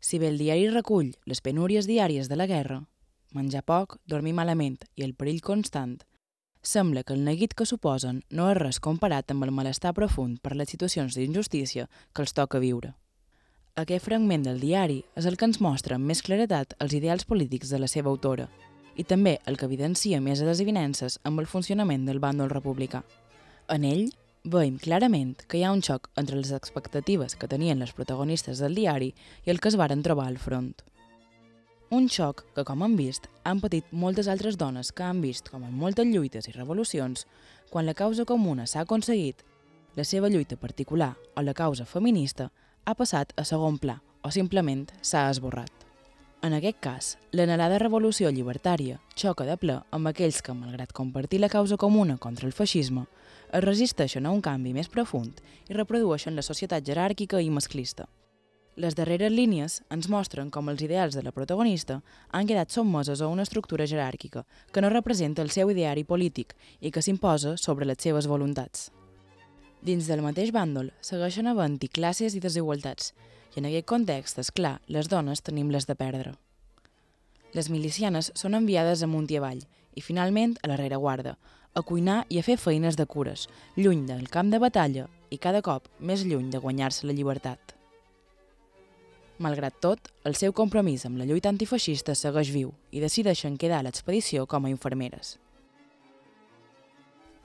Si 0.00 0.16
bé 0.16 0.30
el 0.32 0.40
diari 0.40 0.70
recull 0.72 1.10
les 1.28 1.42
penúries 1.44 1.84
diàries 1.90 2.30
de 2.32 2.38
la 2.40 2.46
guerra, 2.48 2.78
menjar 3.36 3.66
poc, 3.68 3.98
dormir 4.08 4.32
malament 4.38 4.78
i 4.96 5.04
el 5.04 5.12
perill 5.12 5.42
constant, 5.44 5.98
sembla 6.64 7.02
que 7.04 7.12
el 7.12 7.26
neguit 7.26 7.52
que 7.52 7.68
suposen 7.68 8.22
no 8.32 8.48
és 8.48 8.56
res 8.56 8.80
comparat 8.80 9.28
amb 9.36 9.44
el 9.44 9.52
malestar 9.52 9.92
profund 9.92 10.40
per 10.40 10.54
les 10.56 10.72
situacions 10.72 11.20
d'injustícia 11.20 11.84
que 12.14 12.24
els 12.24 12.32
toca 12.32 12.64
viure. 12.64 12.94
Aquest 13.76 14.08
fragment 14.08 14.48
del 14.48 14.64
diari 14.64 15.02
és 15.20 15.28
el 15.28 15.36
que 15.36 15.50
ens 15.52 15.60
mostra 15.60 16.00
amb 16.00 16.08
més 16.08 16.24
claretat 16.24 16.72
els 16.80 16.96
ideals 16.96 17.28
polítics 17.28 17.68
de 17.68 17.84
la 17.84 17.92
seva 17.92 18.08
autora 18.08 18.48
i 18.98 19.06
també 19.06 19.38
el 19.46 19.56
que 19.56 19.68
evidencia 19.70 20.20
més 20.20 20.42
a 20.42 20.48
les 20.48 20.60
evinences 20.60 21.20
amb 21.24 21.40
el 21.40 21.46
funcionament 21.46 22.04
del 22.04 22.18
bàndol 22.20 22.50
republicà. 22.50 23.04
En 23.70 23.86
ell, 23.86 24.10
veiem 24.44 24.78
clarament 24.82 25.36
que 25.46 25.60
hi 25.60 25.64
ha 25.64 25.72
un 25.72 25.82
xoc 25.86 26.10
entre 26.20 26.36
les 26.36 26.52
expectatives 26.56 27.36
que 27.38 27.48
tenien 27.48 27.78
les 27.78 27.94
protagonistes 27.94 28.58
del 28.58 28.74
diari 28.74 29.12
i 29.46 29.54
el 29.54 29.60
que 29.60 29.70
es 29.70 29.78
varen 29.78 30.02
trobar 30.02 30.26
al 30.26 30.38
front. 30.42 30.74
Un 31.90 32.10
xoc 32.12 32.42
que, 32.52 32.66
com 32.68 32.82
hem 32.84 32.98
vist, 32.98 33.30
han 33.48 33.62
patit 33.62 33.86
moltes 33.92 34.28
altres 34.28 34.58
dones 34.60 34.90
que 34.92 35.06
han 35.06 35.22
vist 35.24 35.48
com 35.48 35.64
en 35.64 35.72
moltes 35.72 36.10
lluites 36.10 36.50
i 36.50 36.52
revolucions, 36.52 37.24
quan 37.70 37.86
la 37.86 37.96
causa 37.96 38.26
comuna 38.28 38.66
s'ha 38.66 38.84
aconseguit, 38.84 39.40
la 39.96 40.04
seva 40.04 40.28
lluita 40.28 40.56
particular 40.56 41.14
o 41.34 41.42
la 41.42 41.56
causa 41.56 41.88
feminista 41.88 42.50
ha 42.84 42.94
passat 42.94 43.32
a 43.36 43.44
segon 43.44 43.80
pla 43.80 44.00
o 44.22 44.30
simplement 44.30 44.88
s'ha 45.00 45.28
esborrat. 45.30 45.77
En 46.40 46.54
aquest 46.54 46.78
cas, 46.78 47.06
l'anhelada 47.34 47.80
revolució 47.82 48.30
llibertària 48.30 49.00
xoca 49.18 49.42
de 49.46 49.56
ple 49.58 49.80
amb 49.90 50.06
aquells 50.06 50.38
que, 50.38 50.54
malgrat 50.54 50.92
compartir 50.94 51.40
la 51.42 51.50
causa 51.50 51.76
comuna 51.76 52.14
contra 52.16 52.46
el 52.46 52.54
feixisme, 52.54 53.08
es 53.50 53.64
resisteixen 53.64 54.26
a 54.26 54.30
un 54.30 54.38
canvi 54.44 54.70
més 54.76 54.90
profund 54.92 55.40
i 55.66 55.74
reprodueixen 55.74 56.38
la 56.38 56.44
societat 56.46 56.86
jeràrquica 56.86 57.40
i 57.42 57.50
masclista. 57.50 58.06
Les 58.78 58.94
darreres 58.94 59.32
línies 59.34 59.80
ens 59.90 60.06
mostren 60.06 60.52
com 60.54 60.70
els 60.70 60.84
ideals 60.86 61.16
de 61.18 61.24
la 61.26 61.32
protagonista 61.34 61.96
han 62.30 62.46
quedat 62.46 62.70
sotmesos 62.70 63.18
a 63.18 63.26
una 63.26 63.42
estructura 63.42 63.88
jeràrquica 63.90 64.44
que 64.70 64.84
no 64.84 64.92
representa 64.94 65.42
el 65.42 65.50
seu 65.50 65.72
ideari 65.74 66.04
polític 66.06 66.54
i 66.78 66.92
que 66.94 67.02
s'imposa 67.02 67.56
sobre 67.56 67.88
les 67.90 67.98
seves 67.98 68.30
voluntats. 68.30 68.92
Dins 69.82 70.06
del 70.06 70.22
mateix 70.22 70.54
bàndol 70.54 70.92
segueixen 71.02 71.50
havent-hi 71.50 71.90
classes 71.90 72.38
i 72.38 72.44
desigualtats, 72.46 73.10
en 73.58 73.68
aquest 73.68 73.86
context, 73.90 74.38
és 74.38 74.50
clar, 74.54 74.78
les 74.86 75.08
dones 75.10 75.42
tenim 75.44 75.70
les 75.74 75.86
de 75.88 75.96
perdre. 75.98 76.34
Les 77.56 77.70
milicianes 77.72 78.32
són 78.36 78.54
enviades 78.58 79.02
amunt 79.02 79.28
i 79.32 79.38
avall 79.40 79.62
i 79.96 80.04
finalment 80.04 80.56
a 80.62 80.70
la 80.70 80.76
rereguarda, 80.80 81.36
a 81.74 81.82
cuinar 81.82 82.24
i 82.28 82.38
a 82.38 82.44
fer 82.44 82.58
feines 82.58 82.96
de 82.96 83.06
cures, 83.06 83.48
lluny 83.76 84.06
del 84.08 84.28
camp 84.28 84.52
de 84.52 84.60
batalla 84.62 85.08
i 85.30 85.38
cada 85.38 85.62
cop 85.62 85.88
més 86.00 86.24
lluny 86.26 86.50
de 86.52 86.60
guanyar-se 86.62 87.06
la 87.06 87.16
llibertat. 87.16 87.74
Malgrat 89.38 89.76
tot, 89.80 90.08
el 90.26 90.34
seu 90.34 90.52
compromís 90.52 91.04
amb 91.06 91.20
la 91.20 91.26
lluita 91.28 91.50
antifeixista 91.52 92.16
segueix 92.18 92.50
viu 92.50 92.72
i 92.90 93.02
decideixen 93.02 93.56
quedar 93.56 93.78
a 93.78 93.86
l'expedició 93.86 94.48
com 94.50 94.66
a 94.66 94.72
infermeres. 94.72 95.36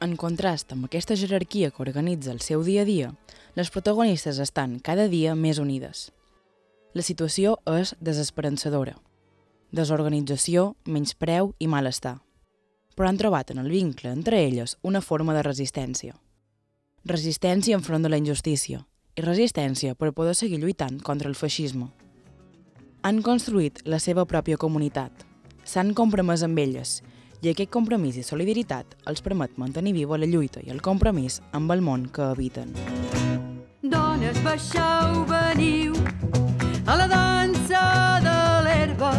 En 0.01 0.17
contrast 0.19 0.73
amb 0.73 0.89
aquesta 0.89 1.15
jerarquia 1.15 1.69
que 1.71 1.83
organitza 1.85 2.33
el 2.33 2.41
seu 2.41 2.63
dia 2.65 2.81
a 2.81 2.87
dia, 2.89 3.11
les 3.55 3.69
protagonistes 3.69 4.39
estan 4.41 4.79
cada 4.79 5.07
dia 5.07 5.35
més 5.35 5.59
unides. 5.61 6.11
La 6.93 7.05
situació 7.05 7.57
és 7.69 7.93
desesperançadora. 8.01 8.95
Desorganització, 9.73 10.75
menyspreu 10.85 11.53
i 11.59 11.67
malestar. 11.69 12.19
Però 12.93 13.09
han 13.09 13.17
trobat 13.17 13.51
en 13.53 13.61
el 13.61 13.69
vincle 13.73 14.11
entre 14.13 14.43
elles 14.45 14.77
una 14.81 15.01
forma 15.01 15.33
de 15.33 15.43
resistència. 15.45 16.15
Resistència 17.05 17.77
enfront 17.77 18.05
de 18.05 18.09
la 18.09 18.17
injustícia 18.21 18.85
i 19.13 19.21
resistència 19.21 19.93
per 19.93 20.13
poder 20.13 20.33
seguir 20.37 20.61
lluitant 20.61 21.01
contra 21.01 21.29
el 21.29 21.35
feixisme. 21.37 21.89
Han 23.03 23.21
construït 23.21 23.83
la 23.85 23.99
seva 23.99 24.25
pròpia 24.25 24.57
comunitat, 24.57 25.11
s'han 25.65 25.93
compromès 25.93 26.45
amb 26.45 26.57
elles 26.57 27.01
i 27.43 27.51
aquest 27.51 27.73
compromís 27.73 28.17
i 28.17 28.23
solidaritat 28.23 28.95
els 29.11 29.21
permet 29.21 29.59
mantenir 29.59 29.93
viva 29.99 30.17
la 30.17 30.29
lluita 30.29 30.63
i 30.63 30.71
el 30.71 30.81
compromís 30.81 31.41
amb 31.51 31.75
el 31.75 31.83
món 31.83 32.07
que 32.07 32.23
habiten. 32.31 32.71
Dones, 34.23 34.39
baixeu, 34.39 35.25
veniu 35.27 35.93
a 36.87 36.95
la 36.95 37.07
dansa 37.11 37.81
de 38.23 38.35
l'herba. 38.63 39.09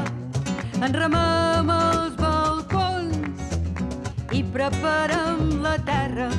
Enramem 0.80 1.68
els 1.74 2.14
balcons 2.16 3.52
i 4.32 4.40
preparem 4.54 5.60
la 5.60 5.74
terra. 5.84 6.30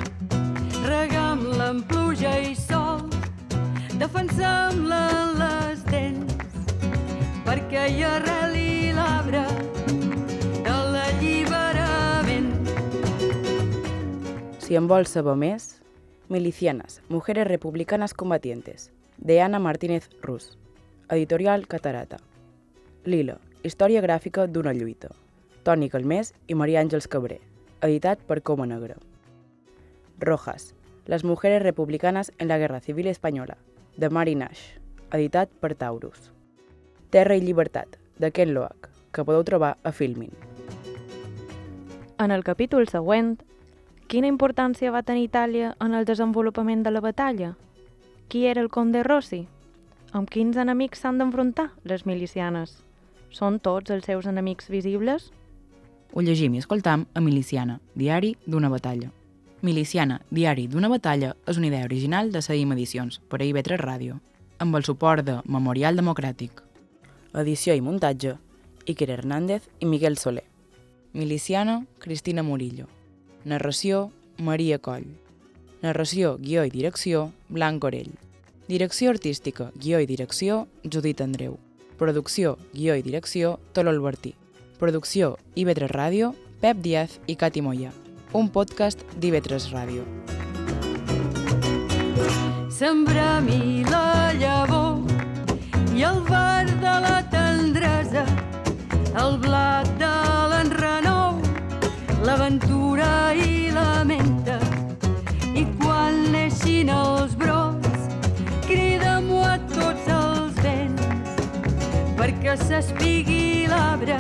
Regam-la 0.88 1.69
amb 1.75 1.86
pluja 1.91 2.34
i 2.41 2.58
sol, 2.58 3.06
defensem-la 4.01 5.01
en 5.13 5.38
les 5.43 5.86
dents 5.93 6.34
perquè 7.45 7.86
hi 7.93 8.01
arreli 8.15 8.93
l'arbre 8.97 9.45
de 10.65 10.78
l'alliberament. 10.97 12.54
Si 14.58 14.73
en 14.73 14.89
vols 14.89 15.13
saber 15.13 15.38
més, 15.38 15.75
Milicianas, 16.27 17.03
Mujeres 17.07 17.47
Republicanas 17.47 18.15
Combatientes, 18.15 18.91
de 19.17 19.41
Ana 19.41 19.59
Martínez 19.59 20.09
Rus. 20.23 20.57
Editorial 21.07 21.67
Catarata. 21.67 22.17
Lila, 23.03 23.38
Història 23.61 24.01
gràfica 24.01 24.47
d'una 24.47 24.73
lluita. 24.73 25.11
Toni 25.61 25.88
Calmés 25.93 26.33
i 26.47 26.57
Maria 26.57 26.81
Àngels 26.81 27.05
Cabré. 27.07 27.38
Editat 27.85 28.25
per 28.25 28.41
Coma 28.41 28.65
Negra. 28.65 28.97
Rojas, 30.17 30.73
Las 31.05 31.23
Mujeres 31.23 31.61
Republicanas 31.61 32.31
en 32.39 32.47
la 32.47 32.57
Guerra 32.57 32.79
Civil 32.79 33.05
Espanyola, 33.05 33.57
de 33.95 34.09
Mari 34.09 34.33
Nash. 34.33 34.79
Editat 35.11 35.49
per 35.61 35.75
Taurus. 35.75 36.31
Terra 37.11 37.38
i 37.38 37.41
llibertat, 37.41 37.99
de 38.17 38.31
Ken 38.31 38.55
Loach, 38.55 38.89
que 39.13 39.23
podeu 39.23 39.43
trobar 39.45 39.77
a 39.83 39.91
Filmin. 39.91 40.33
En 42.17 42.31
el 42.31 42.43
capítol 42.43 42.89
següent, 42.89 43.43
quina 44.15 44.30
importància 44.32 44.93
va 44.95 45.01
tenir 45.04 45.25
Itàlia 45.28 45.73
en 45.84 45.91
el 45.97 46.06
desenvolupament 46.08 46.86
de 46.86 46.91
la 46.93 47.01
batalla? 47.04 47.49
Qui 48.32 48.45
era 48.47 48.62
el 48.63 48.69
conde 48.71 49.01
Rossi? 49.04 49.41
Amb 50.15 50.30
quins 50.32 50.56
enemics 50.56 51.01
s'han 51.04 51.19
d'enfrontar 51.19 51.65
les 51.84 52.06
milicianes? 52.08 52.78
Són 53.36 53.60
tots 53.60 53.91
els 53.91 54.08
seus 54.08 54.30
enemics 54.32 54.71
visibles? 54.71 55.28
Ho 56.13 56.23
llegim 56.23 56.56
i 56.56 56.63
escoltam 56.63 57.10
a 57.12 57.19
Miliciana, 57.19 57.82
diari 57.93 58.38
d'una 58.45 58.71
batalla. 58.71 59.12
Miliciana, 59.60 60.21
diari 60.32 60.69
d'una 60.71 60.88
batalla 60.88 61.36
és 61.43 61.60
una 61.60 61.67
idea 61.67 61.84
original 61.84 62.32
de 62.32 62.39
Seguim 62.39 62.71
Edicions, 62.71 63.19
per 63.19 63.41
a 63.41 63.49
IB3 63.49 63.84
Ràdio, 63.84 64.21
amb 64.63 64.80
el 64.80 64.88
suport 64.88 65.28
de 65.28 65.41
Memorial 65.43 65.99
Democràtic. 65.99 66.63
Edició 67.34 67.75
i 67.75 67.84
muntatge, 67.84 68.38
Iker 68.88 69.12
Hernández 69.12 69.67
i 69.82 69.91
Miguel 69.91 70.15
Soler. 70.15 70.47
Miliciana, 71.12 71.82
Cristina 71.99 72.43
Murillo. 72.43 72.94
Narració, 73.45 74.10
Maria 74.41 74.79
Coll. 74.81 75.05
Narració, 75.84 76.31
guió 76.41 76.63
i 76.65 76.71
direcció, 76.73 77.27
Blanc 77.47 77.84
Orell. 77.86 78.15
Direcció 78.65 79.12
artística, 79.12 79.67
guió 79.77 79.99
i 80.01 80.08
direcció, 80.10 80.63
Judit 80.81 81.21
Andreu. 81.21 81.60
Producció, 81.99 82.55
guió 82.73 82.95
i 82.97 83.03
direcció, 83.05 83.60
Tolo 83.71 83.93
Albertí. 83.93 84.34
Producció, 84.79 85.38
IB3 85.53 85.93
Ràdio, 85.93 86.31
Pep 86.60 86.81
Díaz 86.81 87.19
i 87.27 87.36
Cati 87.38 87.62
Moya. 87.62 87.93
Un 88.34 88.49
podcast 88.49 89.05
d'IB3 89.21 89.69
Ràdio. 89.69 90.08
Sembrem-hi 92.73 93.86
la 93.91 94.34
llavor 94.41 95.05
i 95.93 96.01
el 96.01 96.17
verd 96.25 96.73
de 96.81 96.95
la 97.05 97.19
tendresa, 97.29 98.25
el 99.21 99.38
blat 99.45 99.94
s'espigui 112.58 113.68
l'arbre 113.68 114.18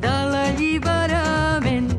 de 0.00 0.14
l'alliberament. 0.32 1.90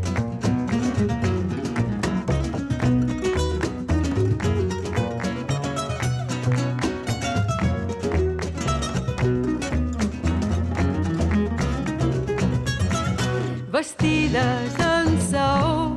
vestides 13.71 14.75
en 14.79 15.07
saó 15.31 15.95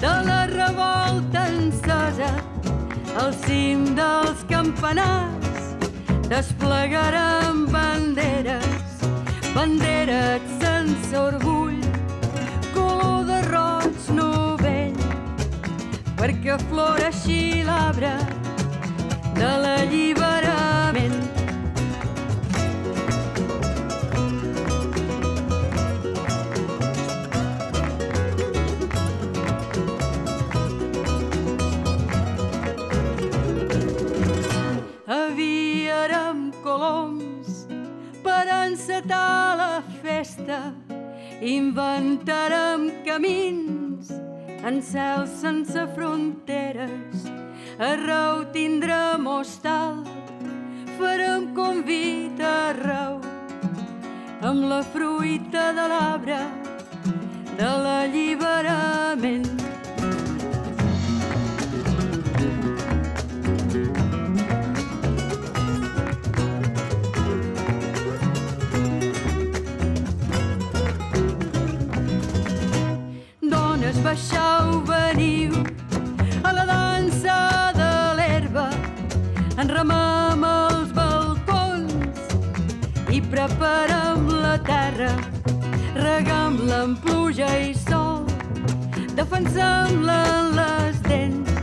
de 0.00 0.14
la 0.28 0.46
revolta 0.46 1.46
encesa 1.48 2.32
al 3.22 3.32
cim 3.44 3.84
dels 3.94 4.40
campanars 4.48 5.62
desplegarem 6.28 7.61
banderes 8.12 8.64
banderes 9.54 10.42
sense 10.60 11.16
orgull 11.16 11.80
color 12.74 13.24
de 13.30 13.38
roig 13.48 14.10
novell 14.18 14.98
perquè 16.20 16.58
floreixi 16.68 17.40
l'arbre 17.68 18.12
de 19.40 19.52
l'alliberament 19.64 20.11
Inventarem 41.42 43.02
camins 43.02 44.12
en 44.62 44.78
cels 44.80 45.32
sense 45.40 45.86
fronteres. 45.96 47.24
Arreu 47.82 48.44
tindrem 48.54 49.26
hostal, 49.26 50.04
farem 51.00 51.48
convit 51.56 52.38
arreu 52.46 53.18
amb 54.46 54.68
la 54.70 54.84
fruita 54.94 55.72
de 55.74 55.88
l'arbre 55.90 56.38
de 57.58 57.72
l'alliberament. 57.82 59.51
Baixau, 74.12 74.82
veniu. 74.84 75.52
A 76.44 76.50
la 76.52 76.64
dansa 76.68 77.36
de 77.76 77.92
l'herba, 78.18 78.66
enramam 79.62 80.44
els 80.48 80.92
balcons 80.98 82.20
i 83.08 83.22
preparem 83.32 84.28
la 84.44 84.58
terra, 84.68 85.14
regam-la 85.96 86.82
amb 86.88 87.00
pluja 87.06 87.48
i 87.70 87.72
sol, 87.86 88.28
defensem-la 89.16 90.20
en 90.34 90.52
les 90.60 91.00
dents, 91.08 91.56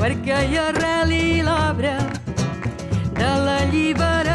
perquè 0.00 0.42
hi 0.50 0.62
arreli 0.66 1.24
l'arbre 1.46 1.94
de 3.22 3.32
la 3.46 3.60
llibertat 3.70 4.26